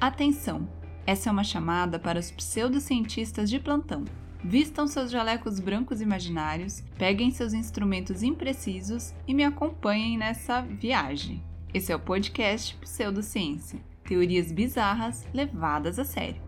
Atenção! 0.00 0.68
Essa 1.06 1.28
é 1.28 1.32
uma 1.32 1.42
chamada 1.42 1.98
para 1.98 2.20
os 2.20 2.30
pseudocientistas 2.30 3.50
de 3.50 3.58
plantão. 3.58 4.04
Vistam 4.44 4.86
seus 4.86 5.10
jalecos 5.10 5.58
brancos 5.58 6.00
imaginários, 6.00 6.82
peguem 6.96 7.30
seus 7.30 7.52
instrumentos 7.52 8.22
imprecisos 8.22 9.12
e 9.26 9.34
me 9.34 9.42
acompanhem 9.42 10.16
nessa 10.16 10.60
viagem. 10.60 11.42
Esse 11.74 11.92
é 11.92 11.96
o 11.96 12.00
podcast 12.00 12.76
Pseudociência 12.76 13.80
teorias 14.08 14.50
bizarras 14.50 15.26
levadas 15.34 15.98
a 15.98 16.04
sério. 16.04 16.40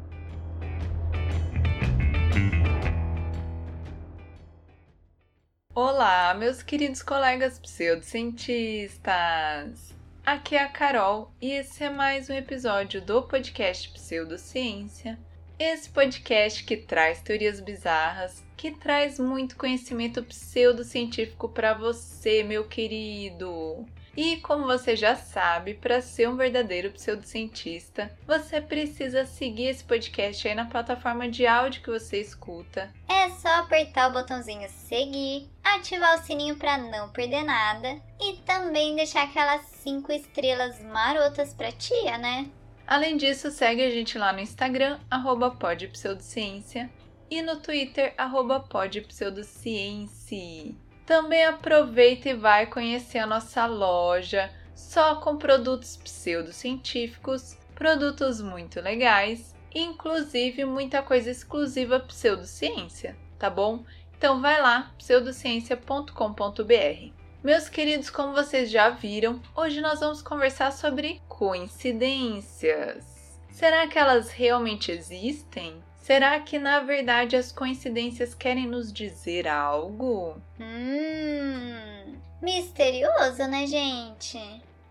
Olá, 5.75 6.33
meus 6.35 6.63
queridos 6.63 7.03
colegas 7.03 7.59
pseudocientistas! 7.59 10.00
Aqui 10.31 10.55
é 10.55 10.63
a 10.63 10.69
Carol 10.69 11.35
e 11.43 11.51
esse 11.51 11.83
é 11.83 11.91
mais 11.91 12.31
um 12.31 12.35
episódio 12.35 13.03
do 13.03 13.21
podcast 13.21 13.89
Pseudociência. 13.89 15.19
Esse 15.59 15.91
podcast 15.91 16.63
que 16.63 16.77
traz 16.77 17.21
teorias 17.21 17.59
bizarras, 17.61 18.41
que 18.57 18.71
traz 18.71 19.19
muito 19.19 19.57
conhecimento 19.57 20.23
pseudocientífico 20.23 21.49
para 21.49 21.75
você, 21.75 22.45
meu 22.45 22.63
querido. 22.63 23.85
E 24.23 24.37
como 24.37 24.67
você 24.67 24.95
já 24.95 25.17
sabe, 25.17 25.73
para 25.73 26.03
ser 26.03 26.29
um 26.29 26.37
verdadeiro 26.37 26.91
pseudocientista, 26.91 28.15
você 28.27 28.61
precisa 28.61 29.25
seguir 29.25 29.69
esse 29.69 29.83
podcast 29.83 30.47
aí 30.47 30.55
na 30.55 30.67
plataforma 30.67 31.27
de 31.27 31.47
áudio 31.47 31.83
que 31.83 31.89
você 31.89 32.21
escuta. 32.21 32.93
É 33.09 33.31
só 33.31 33.49
apertar 33.49 34.11
o 34.11 34.13
botãozinho 34.13 34.69
seguir, 34.69 35.49
ativar 35.65 36.19
o 36.19 36.23
sininho 36.23 36.57
para 36.57 36.77
não 36.77 37.09
perder 37.09 37.45
nada 37.45 37.99
e 38.21 38.35
também 38.45 38.95
deixar 38.95 39.23
aquelas 39.23 39.63
5 39.63 40.13
estrelas 40.13 40.79
marotas 40.83 41.55
pra 41.55 41.73
tia, 41.73 42.19
né? 42.19 42.51
Além 42.87 43.17
disso, 43.17 43.51
segue 43.51 43.83
a 43.83 43.89
gente 43.89 44.19
lá 44.19 44.35
no 44.35 44.41
Instagram, 44.41 45.01
arroba 45.11 45.53
podpseudociência, 45.53 46.91
e 47.31 47.41
no 47.41 47.57
Twitter, 47.57 48.13
arroba 48.19 48.61
podpseudociência. 48.61 50.75
Também 51.11 51.45
aproveita 51.45 52.29
e 52.29 52.35
vai 52.35 52.67
conhecer 52.67 53.19
a 53.19 53.27
nossa 53.27 53.67
loja 53.67 54.49
só 54.77 55.17
com 55.17 55.37
produtos 55.37 55.97
pseudocientíficos, 55.97 57.59
produtos 57.75 58.41
muito 58.41 58.81
legais, 58.81 59.53
inclusive 59.75 60.65
muita 60.65 61.03
coisa 61.03 61.29
exclusiva 61.29 61.99
pseudociência, 61.99 63.17
tá 63.41 63.51
bom? 63.51 63.85
Então 64.17 64.41
vai 64.41 64.63
lá, 64.63 64.95
pseudociência.com.br. 64.99 67.13
Meus 67.43 67.69
queridos, 67.69 68.09
como 68.09 68.33
vocês 68.33 68.71
já 68.71 68.91
viram, 68.91 69.43
hoje 69.57 69.81
nós 69.81 69.99
vamos 69.99 70.23
conversar 70.23 70.71
sobre 70.71 71.21
coincidências. 71.27 73.05
Será 73.51 73.89
que 73.89 73.99
elas 73.99 74.31
realmente 74.31 74.93
existem? 74.93 75.83
Será 76.01 76.41
que 76.41 76.59
na 76.59 76.81
verdade 76.81 77.37
as 77.37 77.53
coincidências 77.53 78.35
querem 78.35 78.67
nos 78.67 78.93
dizer 78.93 79.47
algo? 79.47 80.41
Hum, 80.59 82.17
misterioso, 82.41 83.47
né, 83.47 83.67
gente? 83.67 84.41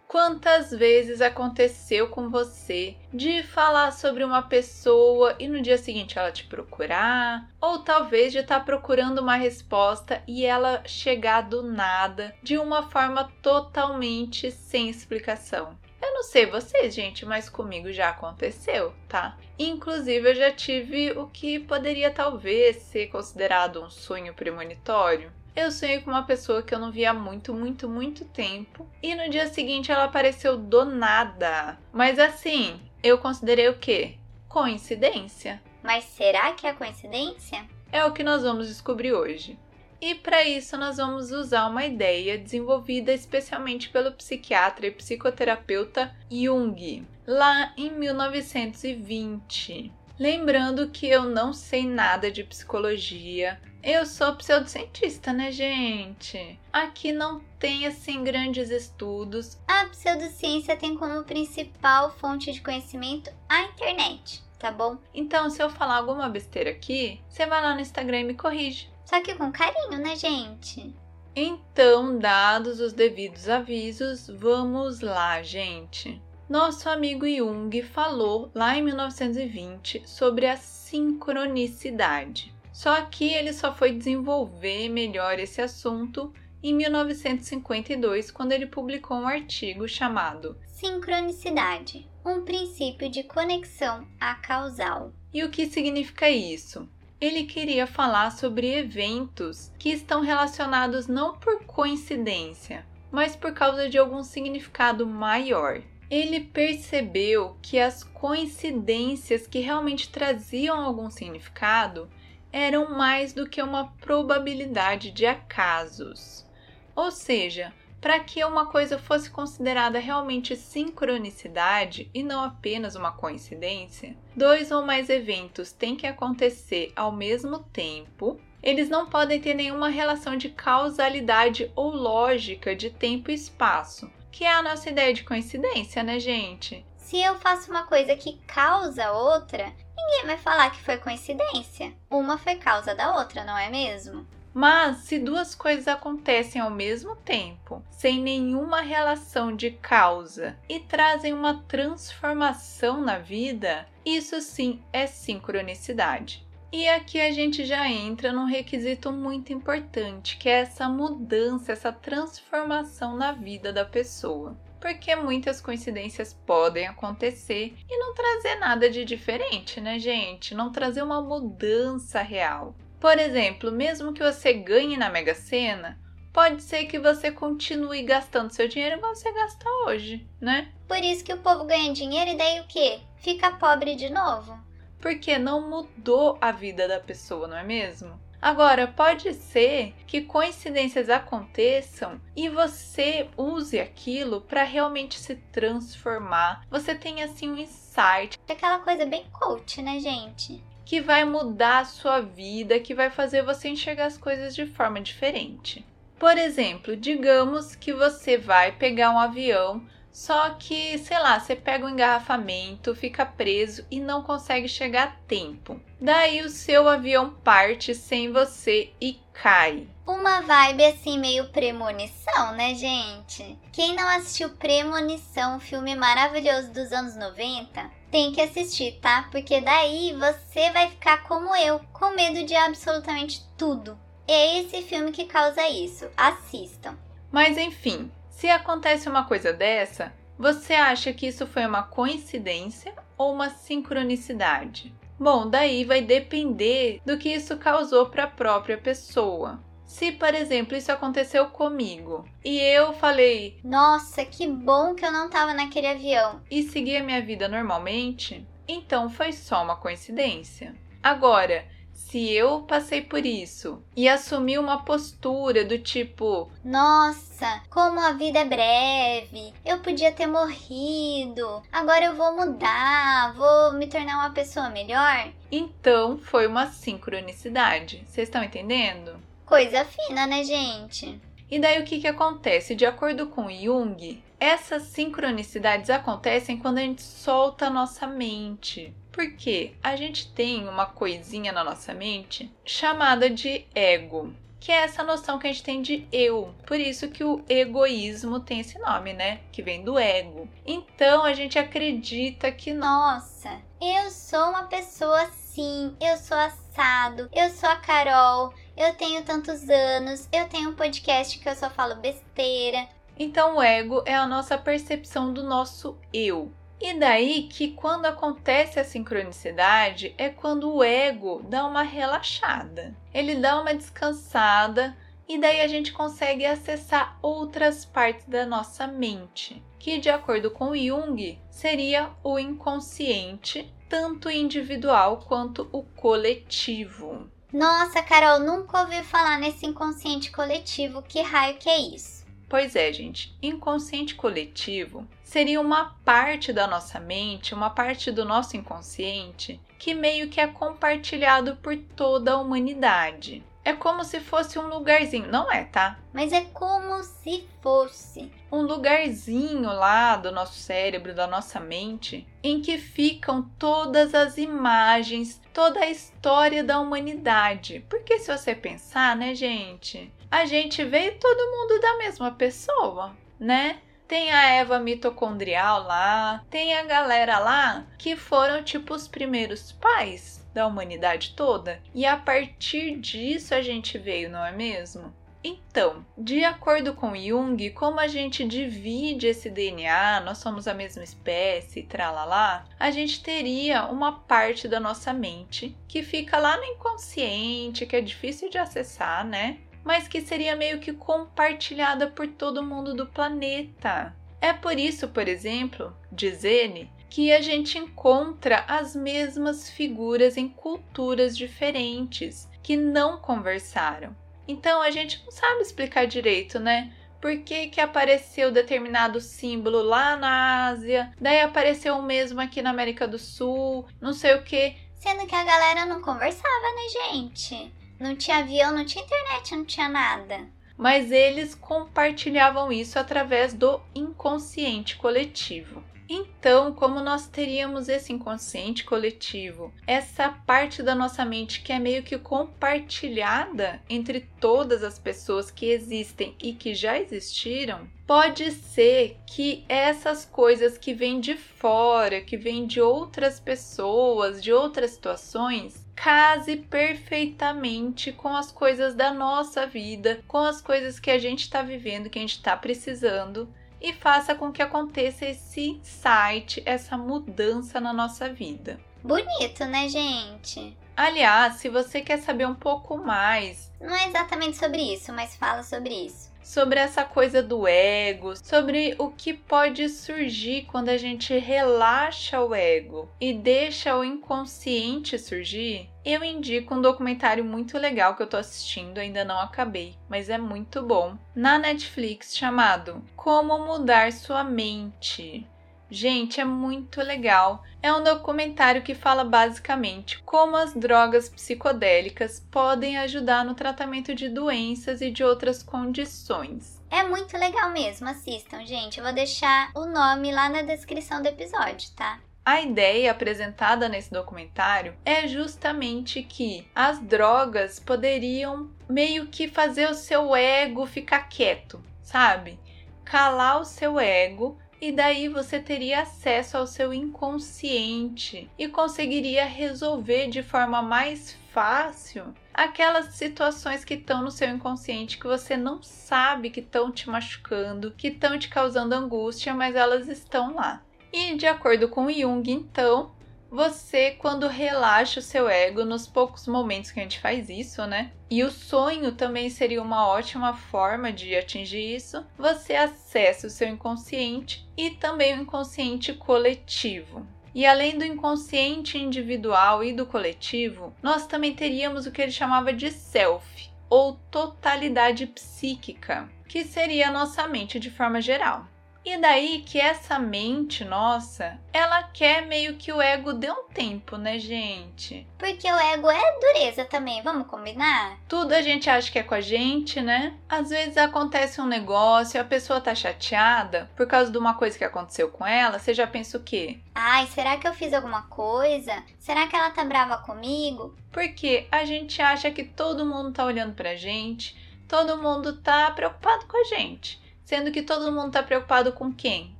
Quantas 0.07 0.71
vezes 0.71 1.21
aconteceu 1.21 2.09
com 2.09 2.29
você 2.29 2.95
de 3.13 3.43
falar 3.43 3.91
sobre 3.91 4.23
uma 4.23 4.41
pessoa 4.41 5.35
e 5.37 5.47
no 5.47 5.61
dia 5.61 5.77
seguinte 5.77 6.17
ela 6.17 6.31
te 6.31 6.45
procurar? 6.45 7.47
Ou 7.61 7.79
talvez 7.79 8.31
de 8.31 8.39
estar 8.39 8.59
tá 8.59 8.65
procurando 8.65 9.19
uma 9.19 9.35
resposta 9.35 10.23
e 10.27 10.45
ela 10.45 10.81
chegar 10.85 11.41
do 11.41 11.61
nada 11.61 12.33
de 12.41 12.57
uma 12.57 12.89
forma 12.89 13.31
totalmente 13.43 14.49
sem 14.49 14.89
explicação? 14.89 15.77
Eu 16.01 16.13
não 16.13 16.23
sei 16.23 16.45
vocês, 16.45 16.93
gente, 16.93 17.25
mas 17.25 17.49
comigo 17.49 17.91
já 17.91 18.09
aconteceu, 18.09 18.93
tá? 19.07 19.37
Inclusive, 19.57 20.29
eu 20.29 20.35
já 20.35 20.51
tive 20.51 21.11
o 21.11 21.27
que 21.27 21.59
poderia 21.59 22.09
talvez 22.09 22.77
ser 22.77 23.07
considerado 23.07 23.83
um 23.83 23.89
sonho 23.89 24.33
premonitório. 24.33 25.31
Eu 25.55 25.71
sonhei 25.71 25.99
com 25.99 26.09
uma 26.11 26.23
pessoa 26.23 26.63
que 26.63 26.73
eu 26.73 26.79
não 26.79 26.91
via 26.91 27.11
há 27.11 27.13
muito, 27.13 27.53
muito, 27.53 27.89
muito 27.89 28.23
tempo 28.23 28.87
e 29.03 29.13
no 29.13 29.29
dia 29.29 29.47
seguinte 29.47 29.91
ela 29.91 30.05
apareceu 30.05 30.57
do 30.57 30.85
nada. 30.85 31.77
Mas 31.91 32.17
assim, 32.17 32.79
eu 33.03 33.17
considerei 33.17 33.67
o 33.67 33.77
quê? 33.77 34.15
Coincidência. 34.47 35.61
Mas 35.83 36.05
será 36.05 36.53
que 36.53 36.65
é 36.65 36.73
coincidência? 36.73 37.67
É 37.91 38.05
o 38.05 38.13
que 38.13 38.23
nós 38.23 38.43
vamos 38.43 38.67
descobrir 38.67 39.13
hoje. 39.13 39.57
E 40.01 40.15
para 40.15 40.45
isso 40.45 40.77
nós 40.77 40.97
vamos 40.97 41.31
usar 41.31 41.67
uma 41.67 41.85
ideia 41.85 42.37
desenvolvida 42.37 43.13
especialmente 43.13 43.89
pelo 43.89 44.13
psiquiatra 44.13 44.87
e 44.87 44.91
psicoterapeuta 44.91 46.15
Jung, 46.31 47.05
lá 47.27 47.73
em 47.75 47.91
1920. 47.91 49.91
Lembrando 50.17 50.89
que 50.89 51.07
eu 51.07 51.23
não 51.23 51.53
sei 51.53 51.85
nada 51.85 52.29
de 52.29 52.43
psicologia, 52.43 53.59
eu 53.81 54.05
sou 54.05 54.35
pseudocientista, 54.35 55.31
né, 55.31 55.53
gente? 55.53 56.59
Aqui 56.71 57.13
não 57.13 57.39
tem 57.57 57.87
assim 57.87 58.25
grandes 58.25 58.69
estudos. 58.69 59.57
A 59.65 59.85
pseudociência 59.85 60.75
tem 60.75 60.97
como 60.97 61.23
principal 61.23 62.11
fonte 62.11 62.51
de 62.51 62.61
conhecimento 62.61 63.31
a 63.47 63.61
internet, 63.61 64.43
tá 64.59 64.69
bom? 64.69 64.97
Então, 65.13 65.49
se 65.49 65.63
eu 65.63 65.69
falar 65.69 65.95
alguma 65.95 66.27
besteira 66.27 66.71
aqui, 66.71 67.21
você 67.29 67.45
vai 67.45 67.61
lá 67.61 67.73
no 67.73 67.79
Instagram 67.79 68.19
e 68.19 68.23
me 68.25 68.33
corrige. 68.33 68.89
Só 69.09 69.19
que 69.23 69.33
com 69.33 69.51
carinho, 69.51 69.97
né, 69.97 70.15
gente? 70.15 70.93
Então, 71.35 72.19
dados 72.19 72.79
os 72.79 72.93
devidos 72.93 73.49
avisos, 73.49 74.27
vamos 74.27 74.99
lá, 75.01 75.41
gente. 75.41 76.21
Nosso 76.47 76.87
amigo 76.87 77.27
Jung 77.27 77.81
falou 77.81 78.51
lá 78.53 78.77
em 78.77 78.83
1920 78.83 80.03
sobre 80.05 80.45
a 80.45 80.55
sincronicidade. 80.55 82.53
Só 82.71 83.01
que 83.01 83.33
ele 83.33 83.51
só 83.51 83.73
foi 83.73 83.93
desenvolver 83.93 84.89
melhor 84.89 85.39
esse 85.39 85.59
assunto 85.59 86.31
em 86.61 86.75
1952, 86.75 88.29
quando 88.29 88.51
ele 88.51 88.67
publicou 88.67 89.17
um 89.17 89.27
artigo 89.27 89.87
chamado 89.87 90.55
Sincronicidade 90.67 92.07
um 92.23 92.43
princípio 92.43 93.09
de 93.09 93.23
conexão 93.23 94.07
acausal. 94.19 95.11
E 95.33 95.43
o 95.43 95.49
que 95.49 95.65
significa 95.65 96.29
isso? 96.29 96.87
Ele 97.21 97.43
queria 97.43 97.85
falar 97.85 98.31
sobre 98.31 98.73
eventos 98.73 99.71
que 99.77 99.89
estão 99.89 100.21
relacionados 100.21 101.07
não 101.07 101.37
por 101.37 101.63
coincidência, 101.65 102.85
mas 103.11 103.35
por 103.35 103.53
causa 103.53 103.89
de 103.89 103.97
algum 103.97 104.23
significado 104.23 105.05
maior. 105.05 105.81
Ele 106.09 106.39
percebeu 106.39 107.57
que 107.61 107.77
as 107.77 108.03
coincidências 108.03 109.45
que 109.45 109.59
realmente 109.59 110.09
traziam 110.09 110.79
algum 110.79 111.09
significado 111.09 112.09
eram 112.51 112.97
mais 112.97 113.33
do 113.33 113.47
que 113.47 113.61
uma 113.61 113.89
probabilidade 113.99 115.11
de 115.11 115.25
acasos. 115.25 116.47
Ou 116.95 117.11
seja, 117.11 117.71
para 118.01 118.19
que 118.19 118.43
uma 118.43 118.65
coisa 118.65 118.97
fosse 118.97 119.29
considerada 119.29 119.99
realmente 119.99 120.55
sincronicidade 120.55 122.09
e 122.13 122.23
não 122.23 122.41
apenas 122.41 122.95
uma 122.95 123.11
coincidência, 123.11 124.15
dois 124.35 124.71
ou 124.71 124.85
mais 124.85 125.09
eventos 125.09 125.71
têm 125.71 125.95
que 125.95 126.07
acontecer 126.07 126.91
ao 126.95 127.11
mesmo 127.11 127.59
tempo. 127.59 128.39
Eles 128.61 128.89
não 128.89 129.07
podem 129.07 129.39
ter 129.39 129.53
nenhuma 129.53 129.89
relação 129.89 130.35
de 130.35 130.49
causalidade 130.49 131.71
ou 131.75 131.91
lógica 131.91 132.75
de 132.75 132.89
tempo 132.89 133.31
e 133.31 133.33
espaço, 133.33 134.11
que 134.31 134.43
é 134.43 134.53
a 134.53 134.61
nossa 134.61 134.89
ideia 134.89 135.13
de 135.13 135.23
coincidência, 135.23 136.03
né, 136.03 136.19
gente? 136.19 136.85
Se 136.97 137.19
eu 137.21 137.35
faço 137.39 137.71
uma 137.71 137.83
coisa 137.83 138.15
que 138.15 138.37
causa 138.45 139.11
outra, 139.11 139.73
ninguém 139.97 140.25
vai 140.25 140.37
falar 140.37 140.69
que 140.69 140.81
foi 140.81 140.97
coincidência. 140.97 141.93
Uma 142.09 142.37
foi 142.37 142.55
causa 142.55 142.93
da 142.93 143.17
outra, 143.17 143.43
não 143.43 143.57
é 143.57 143.69
mesmo? 143.69 144.27
Mas 144.53 144.97
se 144.97 145.19
duas 145.19 145.53
coisas 145.53 145.87
acontecem 145.87 146.61
ao 146.61 146.71
mesmo 146.71 147.15
tempo, 147.15 147.83
sem 147.91 148.21
nenhuma 148.21 148.81
relação 148.81 149.55
de 149.55 149.71
causa 149.71 150.57
e 150.67 150.79
trazem 150.79 151.33
uma 151.33 151.61
transformação 151.63 153.01
na 153.01 153.19
vida, 153.19 153.87
isso 154.05 154.41
sim 154.41 154.81
é 154.91 155.05
sincronicidade. 155.05 156.47
E 156.71 156.87
aqui 156.87 157.19
a 157.19 157.31
gente 157.31 157.65
já 157.65 157.89
entra 157.89 158.31
num 158.31 158.45
requisito 158.45 159.11
muito 159.11 159.51
importante, 159.51 160.37
que 160.37 160.47
é 160.47 160.59
essa 160.59 160.87
mudança, 160.87 161.71
essa 161.71 161.91
transformação 161.91 163.17
na 163.17 163.31
vida 163.31 163.73
da 163.73 163.83
pessoa. 163.83 164.55
Porque 164.79 165.15
muitas 165.15 165.59
coincidências 165.59 166.31
podem 166.31 166.87
acontecer 166.87 167.75
e 167.89 167.97
não 167.97 168.13
trazer 168.13 168.55
nada 168.55 168.89
de 168.89 169.03
diferente, 169.03 169.81
né, 169.81 169.97
gente? 169.97 170.53
Não 170.53 170.71
trazer 170.71 171.01
uma 171.01 171.21
mudança 171.21 172.21
real. 172.21 172.75
Por 172.99 173.17
exemplo, 173.17 173.71
mesmo 173.71 174.13
que 174.13 174.21
você 174.21 174.53
ganhe 174.53 174.97
na 174.97 175.09
Mega 175.09 175.33
Sena, 175.33 175.97
pode 176.33 176.61
ser 176.61 176.85
que 176.85 176.99
você 176.99 177.31
continue 177.31 178.03
gastando 178.03 178.51
seu 178.51 178.67
dinheiro 178.67 178.97
igual 178.97 179.15
você 179.15 179.31
gasta 179.31 179.65
hoje, 179.85 180.27
né? 180.39 180.71
Por 180.87 180.97
isso 180.97 181.23
que 181.23 181.33
o 181.33 181.39
povo 181.39 181.65
ganha 181.65 181.93
dinheiro 181.93 182.31
e 182.31 182.37
daí 182.37 182.59
o 182.59 182.67
quê? 182.67 182.99
Fica 183.17 183.51
pobre 183.51 183.95
de 183.95 184.09
novo. 184.09 184.59
Porque 184.99 185.37
não 185.37 185.69
mudou 185.69 186.37
a 186.41 186.51
vida 186.51 186.87
da 186.87 186.99
pessoa, 186.99 187.47
não 187.47 187.57
é 187.57 187.63
mesmo? 187.63 188.19
Agora, 188.41 188.87
pode 188.87 189.33
ser 189.33 189.93
que 190.07 190.21
coincidências 190.21 191.09
aconteçam 191.09 192.21
e 192.35 192.47
você 192.47 193.29
use 193.35 193.77
aquilo 193.77 194.39
para 194.41 194.63
realmente 194.63 195.19
se 195.19 195.35
transformar. 195.35 196.65
Você 196.69 196.95
tem 196.95 197.21
assim 197.21 197.49
um 197.51 197.57
insight. 197.57 198.39
Aquela 198.47 198.79
coisa 198.79 199.05
bem 199.05 199.25
coach, 199.31 199.81
né, 199.81 199.99
gente? 199.99 200.63
Que 200.89 200.99
vai 200.99 201.23
mudar 201.23 201.81
a 201.81 201.85
sua 201.85 202.19
vida, 202.19 202.79
que 202.79 202.95
vai 202.95 203.11
fazer 203.11 203.43
você 203.43 203.69
enxergar 203.69 204.07
as 204.07 204.17
coisas 204.17 204.55
de 204.55 204.65
forma 204.65 204.99
diferente. 204.99 205.85
Por 206.17 206.35
exemplo, 206.35 206.97
digamos 206.97 207.75
que 207.75 207.93
você 207.93 208.39
vai 208.39 208.71
pegar 208.71 209.11
um 209.11 209.19
avião 209.19 209.85
só 210.11 210.49
que, 210.51 210.97
sei 210.97 211.19
lá, 211.19 211.39
você 211.39 211.55
pega 211.55 211.85
um 211.85 211.89
engarrafamento, 211.89 212.95
fica 212.95 213.25
preso 213.25 213.85
e 213.91 213.99
não 213.99 214.23
consegue 214.23 214.67
chegar 214.67 215.03
a 215.03 215.11
tempo. 215.27 215.79
Daí 216.01 216.41
o 216.41 216.49
seu 216.49 216.89
avião 216.89 217.29
parte 217.43 217.93
sem 217.93 218.31
você 218.31 218.91
e 218.99 219.19
cai. 219.31 219.87
Uma 220.05 220.41
vibe 220.41 220.83
assim 220.85 221.19
meio 221.19 221.49
premonição, 221.49 222.53
né, 222.53 222.73
gente? 222.73 223.57
Quem 223.71 223.95
não 223.95 224.07
assistiu 224.07 224.49
Premonição, 224.49 225.59
filme 225.59 225.95
maravilhoso 225.95 226.71
dos 226.73 226.91
anos 226.91 227.15
90, 227.15 227.89
tem 228.11 228.31
que 228.31 228.41
assistir, 228.41 228.99
tá? 229.01 229.27
Porque 229.31 229.61
daí 229.61 230.13
você 230.13 230.71
vai 230.71 230.89
ficar 230.89 231.23
como 231.23 231.55
eu, 231.55 231.79
com 231.93 232.15
medo 232.15 232.45
de 232.45 232.55
absolutamente 232.55 233.43
tudo. 233.57 233.97
É 234.27 234.59
esse 234.59 234.81
filme 234.81 235.11
que 235.11 235.25
causa 235.25 235.67
isso. 235.67 236.07
Assistam. 236.15 236.97
Mas 237.31 237.57
enfim, 237.57 238.11
se 238.29 238.49
acontece 238.49 239.09
uma 239.09 239.25
coisa 239.25 239.51
dessa, 239.51 240.13
você 240.37 240.73
acha 240.73 241.11
que 241.11 241.27
isso 241.27 241.45
foi 241.45 241.65
uma 241.65 241.83
coincidência 241.83 242.93
ou 243.17 243.33
uma 243.33 243.49
sincronicidade? 243.49 244.93
Bom, 245.19 245.49
daí 245.49 245.83
vai 245.83 246.01
depender 246.01 247.01
do 247.05 247.17
que 247.17 247.29
isso 247.29 247.57
causou 247.57 248.05
para 248.05 248.23
a 248.23 248.27
própria 248.27 248.77
pessoa. 248.77 249.59
Se, 249.89 250.11
por 250.11 250.35
exemplo, 250.35 250.77
isso 250.77 250.91
aconteceu 250.91 251.47
comigo 251.47 252.23
e 252.45 252.59
eu 252.59 252.93
falei: 252.93 253.59
Nossa, 253.63 254.23
que 254.23 254.47
bom 254.47 254.93
que 254.93 255.03
eu 255.03 255.11
não 255.11 255.25
estava 255.25 255.51
naquele 255.51 255.87
avião 255.87 256.39
e 256.49 256.61
segui 256.61 256.95
a 256.95 257.03
minha 257.03 257.21
vida 257.23 257.47
normalmente, 257.47 258.47
então 258.67 259.09
foi 259.09 259.33
só 259.33 259.63
uma 259.63 259.75
coincidência. 259.75 260.75
Agora, 261.01 261.65
se 261.91 262.29
eu 262.31 262.61
passei 262.61 263.01
por 263.01 263.25
isso 263.25 263.83
e 263.95 264.07
assumi 264.07 264.59
uma 264.59 264.85
postura 264.85 265.65
do 265.65 265.79
tipo: 265.79 266.51
Nossa, 266.63 267.63
como 267.71 267.99
a 267.99 268.11
vida 268.11 268.39
é 268.39 268.45
breve, 268.45 269.53
eu 269.65 269.79
podia 269.79 270.11
ter 270.11 270.27
morrido, 270.27 271.63
agora 271.71 272.05
eu 272.05 272.15
vou 272.15 272.37
mudar, 272.37 273.33
vou 273.33 273.73
me 273.73 273.87
tornar 273.87 274.17
uma 274.17 274.29
pessoa 274.29 274.69
melhor. 274.69 275.31
Então 275.51 276.19
foi 276.19 276.45
uma 276.45 276.67
sincronicidade. 276.67 278.03
Vocês 278.07 278.27
estão 278.27 278.43
entendendo? 278.43 279.28
Coisa 279.49 279.83
fina, 279.83 280.27
né, 280.27 280.43
gente? 280.43 281.19
E 281.49 281.59
daí 281.59 281.81
o 281.81 281.83
que, 281.83 281.99
que 281.99 282.07
acontece? 282.07 282.75
De 282.75 282.85
acordo 282.85 283.25
com 283.25 283.49
Jung, 283.49 284.23
essas 284.39 284.83
sincronicidades 284.83 285.89
acontecem 285.89 286.55
quando 286.55 286.77
a 286.77 286.81
gente 286.81 287.01
solta 287.01 287.65
a 287.65 287.69
nossa 287.71 288.05
mente. 288.05 288.93
Porque 289.11 289.73
a 289.81 289.95
gente 289.95 290.31
tem 290.33 290.69
uma 290.69 290.85
coisinha 290.85 291.51
na 291.51 291.63
nossa 291.63 291.95
mente 291.95 292.53
chamada 292.63 293.27
de 293.27 293.65
ego, 293.73 294.31
que 294.59 294.71
é 294.71 294.83
essa 294.83 295.01
noção 295.01 295.39
que 295.39 295.47
a 295.47 295.51
gente 295.51 295.63
tem 295.63 295.81
de 295.81 296.07
eu. 296.11 296.53
Por 296.67 296.79
isso 296.79 297.09
que 297.09 297.23
o 297.23 297.43
egoísmo 297.49 298.39
tem 298.39 298.59
esse 298.59 298.77
nome, 298.77 299.13
né? 299.13 299.39
Que 299.51 299.63
vem 299.63 299.83
do 299.83 299.97
ego. 299.97 300.47
Então 300.63 301.23
a 301.23 301.33
gente 301.33 301.57
acredita 301.57 302.51
que 302.51 302.71
nossa, 302.71 303.59
eu 303.81 304.11
sou 304.11 304.49
uma 304.49 304.65
pessoa 304.65 305.23
assim, 305.23 305.95
eu 305.99 306.17
sou 306.17 306.37
assado, 306.37 307.29
eu 307.33 307.49
sou 307.49 307.67
a 307.67 307.77
Carol, 307.77 308.53
eu 308.79 308.93
tenho 308.93 309.21
tantos 309.23 309.69
anos, 309.69 310.29
eu 310.31 310.47
tenho 310.47 310.69
um 310.69 310.73
podcast 310.73 311.37
que 311.37 311.49
eu 311.49 311.53
só 311.53 311.69
falo 311.69 311.95
besteira. 311.95 312.87
Então 313.17 313.57
o 313.57 313.61
ego 313.61 314.01
é 314.05 314.15
a 314.15 314.25
nossa 314.25 314.57
percepção 314.57 315.33
do 315.33 315.43
nosso 315.43 315.97
eu. 316.13 316.49
E 316.79 316.93
daí 316.93 317.49
que 317.49 317.73
quando 317.73 318.05
acontece 318.05 318.79
a 318.79 318.85
sincronicidade 318.85 320.15
é 320.17 320.29
quando 320.29 320.73
o 320.73 320.81
ego 320.81 321.43
dá 321.49 321.65
uma 321.65 321.83
relaxada. 321.83 322.95
Ele 323.13 323.35
dá 323.35 323.59
uma 323.59 323.73
descansada 323.73 324.95
e 325.27 325.37
daí 325.37 325.59
a 325.59 325.67
gente 325.67 325.91
consegue 325.91 326.45
acessar 326.45 327.19
outras 327.21 327.83
partes 327.83 328.25
da 328.27 328.45
nossa 328.45 328.87
mente, 328.87 329.61
que 329.77 329.97
de 329.97 330.09
acordo 330.09 330.51
com 330.51 330.73
Jung 330.73 331.37
seria 331.51 332.11
o 332.23 332.39
inconsciente, 332.39 333.73
tanto 333.89 334.29
individual 334.29 335.25
quanto 335.27 335.67
o 335.73 335.83
coletivo. 335.83 337.29
Nossa, 337.51 338.03
Carol, 338.03 338.39
nunca 338.39 338.81
ouvi 338.81 339.03
falar 339.03 339.39
nesse 339.39 339.65
inconsciente 339.65 340.31
coletivo. 340.31 341.01
Que 341.01 341.21
raio 341.21 341.57
que 341.57 341.67
é 341.67 341.79
isso? 341.79 342.19
Pois 342.47 342.75
é, 342.75 342.91
gente, 342.91 343.35
inconsciente 343.41 344.15
coletivo 344.15 345.07
seria 345.23 345.61
uma 345.61 345.95
parte 346.03 346.51
da 346.51 346.65
nossa 346.65 346.99
mente, 346.99 347.53
uma 347.53 347.69
parte 347.69 348.11
do 348.11 348.25
nosso 348.25 348.57
inconsciente 348.57 349.59
que 349.77 349.93
meio 349.93 350.29
que 350.29 350.41
é 350.41 350.47
compartilhado 350.47 351.55
por 351.57 351.77
toda 351.95 352.33
a 352.33 352.37
humanidade. 352.37 353.43
É 353.69 353.73
como 353.73 354.03
se 354.03 354.19
fosse 354.19 354.57
um 354.57 354.65
lugarzinho, 354.65 355.27
não 355.27 355.51
é, 355.51 355.63
tá? 355.63 355.99
Mas 356.11 356.33
é 356.33 356.41
como 356.41 357.03
se 357.03 357.47
fosse 357.61 358.31
um 358.51 358.63
lugarzinho 358.63 359.69
lá 359.71 360.15
do 360.15 360.31
nosso 360.31 360.57
cérebro, 360.57 361.13
da 361.13 361.27
nossa 361.27 361.59
mente, 361.59 362.27
em 362.41 362.61
que 362.61 362.79
ficam 362.79 363.43
todas 363.59 364.15
as 364.15 364.39
imagens, 364.39 365.39
toda 365.53 365.81
a 365.81 365.87
história 365.87 366.63
da 366.63 366.79
humanidade. 366.79 367.85
Porque 367.87 368.17
se 368.17 368.35
você 368.35 368.55
pensar, 368.55 369.15
né, 369.15 369.35
gente, 369.35 370.11
a 370.31 370.45
gente 370.45 370.83
veio 370.83 371.19
todo 371.19 371.51
mundo 371.51 371.79
da 371.79 371.95
mesma 371.99 372.31
pessoa, 372.31 373.15
né? 373.39 373.77
Tem 374.09 374.31
a 374.31 374.49
Eva 374.49 374.79
mitocondrial 374.79 375.83
lá, 375.83 376.43
tem 376.49 376.75
a 376.75 376.83
galera 376.83 377.37
lá 377.37 377.85
que 377.95 378.15
foram 378.15 378.63
tipo 378.63 378.91
os 378.95 379.07
primeiros 379.07 379.71
pais 379.71 380.43
da 380.51 380.65
humanidade 380.65 381.35
toda. 381.35 381.79
E 381.93 382.07
a 382.07 382.17
partir 382.17 382.97
disso 382.97 383.53
a 383.53 383.61
gente 383.61 383.99
veio, 383.99 384.27
não 384.27 384.43
é 384.43 384.51
mesmo? 384.51 385.13
Então, 385.43 386.03
de 386.17 386.43
acordo 386.43 386.95
com 386.95 387.15
Jung, 387.15 387.69
como 387.69 387.99
a 387.99 388.07
gente 388.07 388.43
divide 388.47 389.27
esse 389.27 389.47
DNA, 389.47 390.21
nós 390.21 390.39
somos 390.39 390.67
a 390.67 390.73
mesma 390.73 391.03
espécie, 391.03 391.83
tralalá, 391.83 392.65
a 392.79 392.89
gente 392.89 393.21
teria 393.21 393.85
uma 393.85 394.21
parte 394.21 394.67
da 394.67 394.79
nossa 394.79 395.13
mente 395.13 395.77
que 395.87 396.01
fica 396.01 396.39
lá 396.39 396.57
no 396.57 396.63
inconsciente, 396.63 397.85
que 397.85 397.95
é 397.95 398.01
difícil 398.01 398.49
de 398.49 398.57
acessar, 398.57 399.23
né? 399.23 399.59
Mas 399.89 400.07
que 400.07 400.21
seria 400.21 400.55
meio 400.55 400.77
que 400.77 400.93
compartilhada 400.93 402.05
por 402.05 402.27
todo 402.27 402.61
mundo 402.61 402.93
do 402.93 403.07
planeta. 403.07 404.15
É 404.39 404.53
por 404.53 404.77
isso, 404.77 405.07
por 405.07 405.27
exemplo, 405.27 405.97
diz 406.11 406.43
ele, 406.43 406.91
que 407.09 407.33
a 407.33 407.41
gente 407.41 407.75
encontra 407.75 408.63
as 408.67 408.95
mesmas 408.95 409.67
figuras 409.67 410.37
em 410.37 410.47
culturas 410.47 411.35
diferentes 411.35 412.47
que 412.61 412.77
não 412.77 413.17
conversaram. 413.17 414.15
Então 414.47 414.79
a 414.79 414.91
gente 414.91 415.23
não 415.25 415.31
sabe 415.31 415.61
explicar 415.63 416.05
direito, 416.05 416.59
né? 416.59 416.93
Por 417.19 417.39
que, 417.39 417.69
que 417.69 417.81
apareceu 417.81 418.51
determinado 418.51 419.19
símbolo 419.19 419.81
lá 419.81 420.15
na 420.15 420.67
Ásia, 420.67 421.11
daí 421.19 421.41
apareceu 421.41 421.97
o 421.97 422.03
mesmo 422.03 422.39
aqui 422.39 422.61
na 422.61 422.69
América 422.69 423.07
do 423.07 423.17
Sul, 423.17 423.87
não 423.99 424.13
sei 424.13 424.35
o 424.35 424.43
que. 424.43 424.75
Sendo 424.93 425.25
que 425.25 425.33
a 425.33 425.43
galera 425.43 425.87
não 425.87 425.99
conversava, 425.99 426.75
né, 426.75 427.09
gente? 427.11 427.78
Não 427.99 428.15
tinha 428.15 428.37
avião, 428.37 428.73
não 428.73 428.85
tinha 428.85 429.03
internet, 429.03 429.55
não 429.55 429.65
tinha 429.65 429.89
nada. 429.89 430.47
Mas 430.77 431.11
eles 431.11 431.53
compartilhavam 431.53 432.71
isso 432.71 432.97
através 432.97 433.53
do 433.53 433.81
inconsciente 433.93 434.95
coletivo. 434.95 435.83
Então, 436.09 436.73
como 436.73 437.01
nós 437.01 437.27
teríamos 437.27 437.87
esse 437.87 438.11
inconsciente 438.11 438.83
coletivo, 438.83 439.71
essa 439.85 440.29
parte 440.29 440.81
da 440.81 440.95
nossa 440.95 441.23
mente 441.23 441.61
que 441.61 441.71
é 441.71 441.77
meio 441.77 442.01
que 442.01 442.17
compartilhada 442.17 443.79
entre 443.87 444.21
todas 444.39 444.83
as 444.83 444.97
pessoas 444.97 445.51
que 445.51 445.67
existem 445.67 446.35
e 446.41 446.53
que 446.53 446.73
já 446.73 446.97
existiram, 446.97 447.87
pode 448.09 448.49
ser 448.49 449.19
que 449.23 449.63
essas 449.69 450.25
coisas 450.25 450.79
que 450.79 450.95
vêm 450.95 451.19
de 451.19 451.37
fora, 451.37 452.19
que 452.19 452.35
vêm 452.35 452.65
de 452.65 452.81
outras 452.81 453.39
pessoas, 453.39 454.41
de 454.41 454.51
outras 454.51 454.89
situações, 454.93 455.85
case 455.95 456.55
perfeitamente 456.55 458.11
com 458.11 458.35
as 458.35 458.51
coisas 458.51 458.95
da 458.95 459.13
nossa 459.13 459.67
vida, 459.67 460.23
com 460.27 460.39
as 460.39 460.59
coisas 460.59 460.99
que 460.99 461.11
a 461.11 461.19
gente 461.19 461.41
está 461.41 461.61
vivendo, 461.61 462.09
que 462.09 462.17
a 462.17 462.21
gente 462.21 462.37
está 462.37 462.57
precisando 462.57 463.47
e 463.79 463.93
faça 463.93 464.33
com 464.33 464.51
que 464.51 464.63
aconteça 464.63 465.27
esse 465.27 465.79
insight, 465.79 466.63
essa 466.65 466.97
mudança 466.97 467.79
na 467.79 467.93
nossa 467.93 468.27
vida. 468.27 468.79
Bonito, 469.03 469.65
né, 469.65 469.87
gente? 469.87 470.75
Aliás, 470.97 471.57
se 471.57 471.69
você 471.69 472.01
quer 472.01 472.17
saber 472.17 472.47
um 472.47 472.55
pouco 472.55 472.97
mais, 472.97 473.71
não 473.79 473.93
é 473.93 474.07
exatamente 474.07 474.57
sobre 474.57 474.81
isso, 474.81 475.13
mas 475.13 475.35
fala 475.35 475.61
sobre 475.61 475.93
isso. 475.93 476.28
Sobre 476.41 476.79
essa 476.79 477.03
coisa 477.03 477.41
do 477.43 477.67
ego, 477.67 478.33
sobre 478.35 478.95
o 478.97 479.09
que 479.09 479.33
pode 479.33 479.87
surgir 479.89 480.65
quando 480.65 480.89
a 480.89 480.97
gente 480.97 481.37
relaxa 481.37 482.41
o 482.41 482.53
ego 482.53 483.09
e 483.19 483.33
deixa 483.33 483.95
o 483.97 484.03
inconsciente 484.03 485.17
surgir, 485.17 485.89
eu 486.03 486.23
indico 486.23 486.73
um 486.73 486.81
documentário 486.81 487.43
muito 487.43 487.77
legal 487.77 488.15
que 488.15 488.23
eu 488.23 488.27
tô 488.27 488.37
assistindo, 488.37 488.97
ainda 488.97 489.23
não 489.23 489.39
acabei, 489.39 489.95
mas 490.07 490.29
é 490.29 490.37
muito 490.37 490.81
bom, 490.81 491.17
na 491.35 491.59
Netflix 491.59 492.35
chamado 492.35 493.03
Como 493.15 493.65
Mudar 493.65 494.11
Sua 494.11 494.43
Mente. 494.43 495.45
Gente, 495.91 496.39
é 496.39 496.45
muito 496.45 497.01
legal. 497.01 497.63
É 497.81 497.91
um 497.91 498.03
documentário 498.03 498.83
que 498.83 498.93
fala 498.93 499.23
basicamente 499.23 500.21
como 500.23 500.55
as 500.55 500.73
drogas 500.73 501.29
psicodélicas 501.29 502.45
podem 502.51 502.97
ajudar 502.97 503.43
no 503.43 503.55
tratamento 503.55 504.13
de 504.13 504.29
doenças 504.29 505.01
e 505.01 505.09
de 505.09 505.23
outras 505.23 505.63
condições. 505.63 506.79
É 506.91 507.03
muito 507.03 507.37
legal 507.37 507.71
mesmo, 507.71 508.07
assistam, 508.07 508.65
gente. 508.65 508.97
Eu 508.97 509.03
vou 509.03 509.13
deixar 509.13 509.71
o 509.75 509.85
nome 509.85 510.31
lá 510.31 510.49
na 510.49 510.61
descrição 510.61 511.21
do 511.21 511.27
episódio, 511.27 511.89
tá? 511.95 512.19
A 512.45 512.61
ideia 512.61 513.11
apresentada 513.11 513.87
nesse 513.87 514.11
documentário 514.11 514.95
é 515.05 515.27
justamente 515.27 516.23
que 516.23 516.67
as 516.73 516.99
drogas 516.99 517.79
poderiam 517.79 518.69
meio 518.89 519.27
que 519.27 519.47
fazer 519.47 519.89
o 519.89 519.93
seu 519.93 520.35
ego 520.35 520.85
ficar 520.85 521.29
quieto, 521.29 521.79
sabe? 522.01 522.59
Calar 523.05 523.59
o 523.61 523.65
seu 523.65 523.99
ego 523.99 524.57
e 524.81 524.91
daí 524.91 525.27
você 525.27 525.59
teria 525.59 526.01
acesso 526.01 526.57
ao 526.57 526.65
seu 526.65 526.93
inconsciente 526.93 528.49
e 528.57 528.67
conseguiria 528.67 529.45
resolver 529.45 530.27
de 530.27 530.41
forma 530.41 530.81
mais 530.81 531.37
fácil 531.51 532.33
aquelas 532.53 533.13
situações 533.15 533.83
que 533.83 533.95
estão 533.95 534.21
no 534.21 534.31
seu 534.31 534.49
inconsciente 534.49 535.17
que 535.17 535.27
você 535.27 535.57
não 535.57 535.81
sabe 535.81 536.49
que 536.49 536.59
estão 536.59 536.91
te 536.91 537.09
machucando, 537.09 537.91
que 537.91 538.07
estão 538.07 538.37
te 538.37 538.49
causando 538.49 538.95
angústia, 538.95 539.53
mas 539.53 539.75
elas 539.75 540.07
estão 540.07 540.55
lá. 540.55 540.81
E 541.11 541.35
de 541.35 541.47
acordo 541.47 541.89
com 541.89 542.11
Jung, 542.11 542.49
então, 542.51 543.11
você 543.51 544.11
quando 544.11 544.47
relaxa 544.47 545.19
o 545.19 545.23
seu 545.23 545.49
ego 545.49 545.83
nos 545.83 546.07
poucos 546.07 546.47
momentos 546.47 546.91
que 546.91 546.99
a 546.99 547.03
gente 547.03 547.19
faz 547.19 547.49
isso, 547.49 547.85
né? 547.85 548.11
E 548.29 548.43
o 548.43 548.51
sonho 548.51 549.13
também 549.13 549.49
seria 549.49 549.81
uma 549.81 550.07
ótima 550.07 550.53
forma 550.53 551.11
de 551.11 551.35
atingir 551.35 551.95
isso. 551.95 552.25
Você 552.37 552.75
acessa 552.75 553.47
o 553.47 553.49
seu 553.49 553.67
inconsciente 553.67 554.67
e 554.77 554.91
também 554.91 555.37
o 555.37 555.41
inconsciente 555.41 556.13
coletivo. 556.13 557.25
E 557.53 557.65
além 557.65 557.97
do 557.97 558.05
inconsciente 558.05 558.97
individual 558.97 559.83
e 559.83 559.91
do 559.91 560.05
coletivo, 560.05 560.93
nós 561.01 561.25
também 561.25 561.55
teríamos 561.55 562.05
o 562.05 562.11
que 562.11 562.21
ele 562.21 562.31
chamava 562.31 562.71
de 562.71 562.91
self, 562.91 563.69
ou 563.89 564.19
totalidade 564.29 565.25
psíquica, 565.25 566.29
que 566.47 566.63
seria 566.63 567.09
a 567.09 567.11
nossa 567.11 567.47
mente 567.47 567.79
de 567.79 567.89
forma 567.89 568.21
geral. 568.21 568.67
E 569.03 569.17
daí 569.17 569.63
que 569.65 569.79
essa 569.79 570.19
mente 570.19 570.83
nossa, 570.83 571.59
ela 571.71 572.03
quer 572.03 572.45
meio 572.45 572.75
que 572.75 572.91
o 572.91 573.01
ego 573.01 573.33
dê 573.33 573.49
um 573.49 573.63
tempo, 573.69 574.17
né, 574.17 574.37
gente? 574.37 575.25
Porque 575.37 575.71
o 575.71 575.77
ego 575.77 576.09
é 576.09 576.39
dureza 576.39 576.85
também, 576.85 577.21
vamos 577.21 577.47
combinar? 577.47 578.17
Tudo 578.27 578.53
a 578.53 578.61
gente 578.61 578.89
acha 578.89 579.11
que 579.11 579.17
é 579.17 579.23
com 579.23 579.33
a 579.33 579.41
gente, 579.41 580.01
né? 580.01 580.37
Às 580.47 580.69
vezes 580.69 580.97
acontece 580.97 581.61
um 581.61 581.65
negócio, 581.65 582.39
a 582.39 582.43
pessoa 582.43 582.81
tá 582.81 582.93
chateada 582.93 583.89
por 583.95 584.05
causa 584.05 584.31
de 584.31 584.37
uma 584.37 584.53
coisa 584.53 584.77
que 584.77 584.83
aconteceu 584.83 585.29
com 585.29 585.45
ela, 585.45 585.79
você 585.79 585.93
já 585.93 586.05
pensa 586.05 586.37
o 586.37 586.43
quê? 586.43 586.79
Ai, 586.93 587.25
será 587.27 587.57
que 587.57 587.67
eu 587.67 587.73
fiz 587.73 587.93
alguma 587.93 588.23
coisa? 588.23 589.03
Será 589.17 589.47
que 589.47 589.55
ela 589.55 589.71
tá 589.71 589.83
brava 589.85 590.17
comigo? 590.17 590.95
Porque 591.11 591.67
a 591.71 591.85
gente 591.85 592.21
acha 592.21 592.51
que 592.51 592.63
todo 592.63 593.05
mundo 593.05 593.31
tá 593.31 593.45
olhando 593.45 593.73
pra 593.73 593.95
gente, 593.95 594.55
todo 594.87 595.17
mundo 595.17 595.57
tá 595.57 595.89
preocupado 595.91 596.45
com 596.45 596.57
a 596.57 596.63
gente 596.65 597.28
sendo 597.49 597.71
que 597.71 597.81
todo 597.81 598.11
mundo 598.11 598.27
está 598.27 598.43
preocupado 598.43 598.93
com 598.93 599.11
quem? 599.11 599.55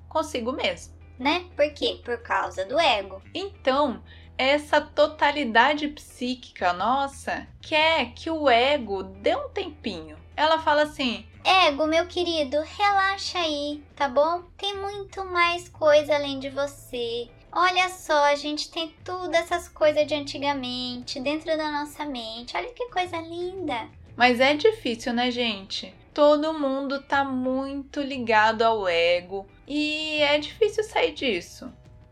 Consigo 0.07 0.51
mesmo. 0.51 0.93
Né? 1.17 1.45
Por 1.55 1.73
quê? 1.73 1.99
Por 2.05 2.21
causa 2.21 2.63
do 2.63 2.79
ego. 2.79 3.19
Então, 3.33 4.03
essa 4.37 4.79
totalidade 4.79 5.87
psíquica 5.87 6.71
nossa 6.71 7.47
quer 7.59 8.13
que 8.13 8.29
o 8.29 8.47
ego 8.47 9.01
dê 9.01 9.35
um 9.35 9.49
tempinho. 9.49 10.17
Ela 10.37 10.59
fala 10.59 10.83
assim: 10.83 11.25
Ego, 11.43 11.87
meu 11.87 12.05
querido, 12.05 12.61
relaxa 12.61 13.39
aí, 13.39 13.83
tá 13.95 14.07
bom? 14.07 14.43
Tem 14.55 14.77
muito 14.77 15.25
mais 15.25 15.67
coisa 15.67 16.13
além 16.13 16.39
de 16.39 16.49
você. 16.51 17.27
Olha 17.51 17.89
só, 17.89 18.25
a 18.25 18.35
gente 18.35 18.69
tem 18.69 18.93
tudo 19.03 19.33
essas 19.33 19.67
coisas 19.67 20.05
de 20.05 20.13
antigamente 20.13 21.19
dentro 21.19 21.57
da 21.57 21.71
nossa 21.71 22.05
mente. 22.05 22.55
Olha 22.55 22.71
que 22.71 22.87
coisa 22.89 23.17
linda. 23.17 23.89
Mas 24.15 24.39
é 24.39 24.53
difícil, 24.53 25.11
né, 25.11 25.31
gente? 25.31 25.97
Todo 26.13 26.57
mundo 26.57 27.01
tá 27.01 27.23
muito 27.23 28.01
ligado 28.01 28.61
ao 28.61 28.87
ego 28.87 29.47
e 29.67 30.21
é 30.21 30.37
difícil 30.37 30.83
sair 30.83 31.13
disso. 31.13 31.71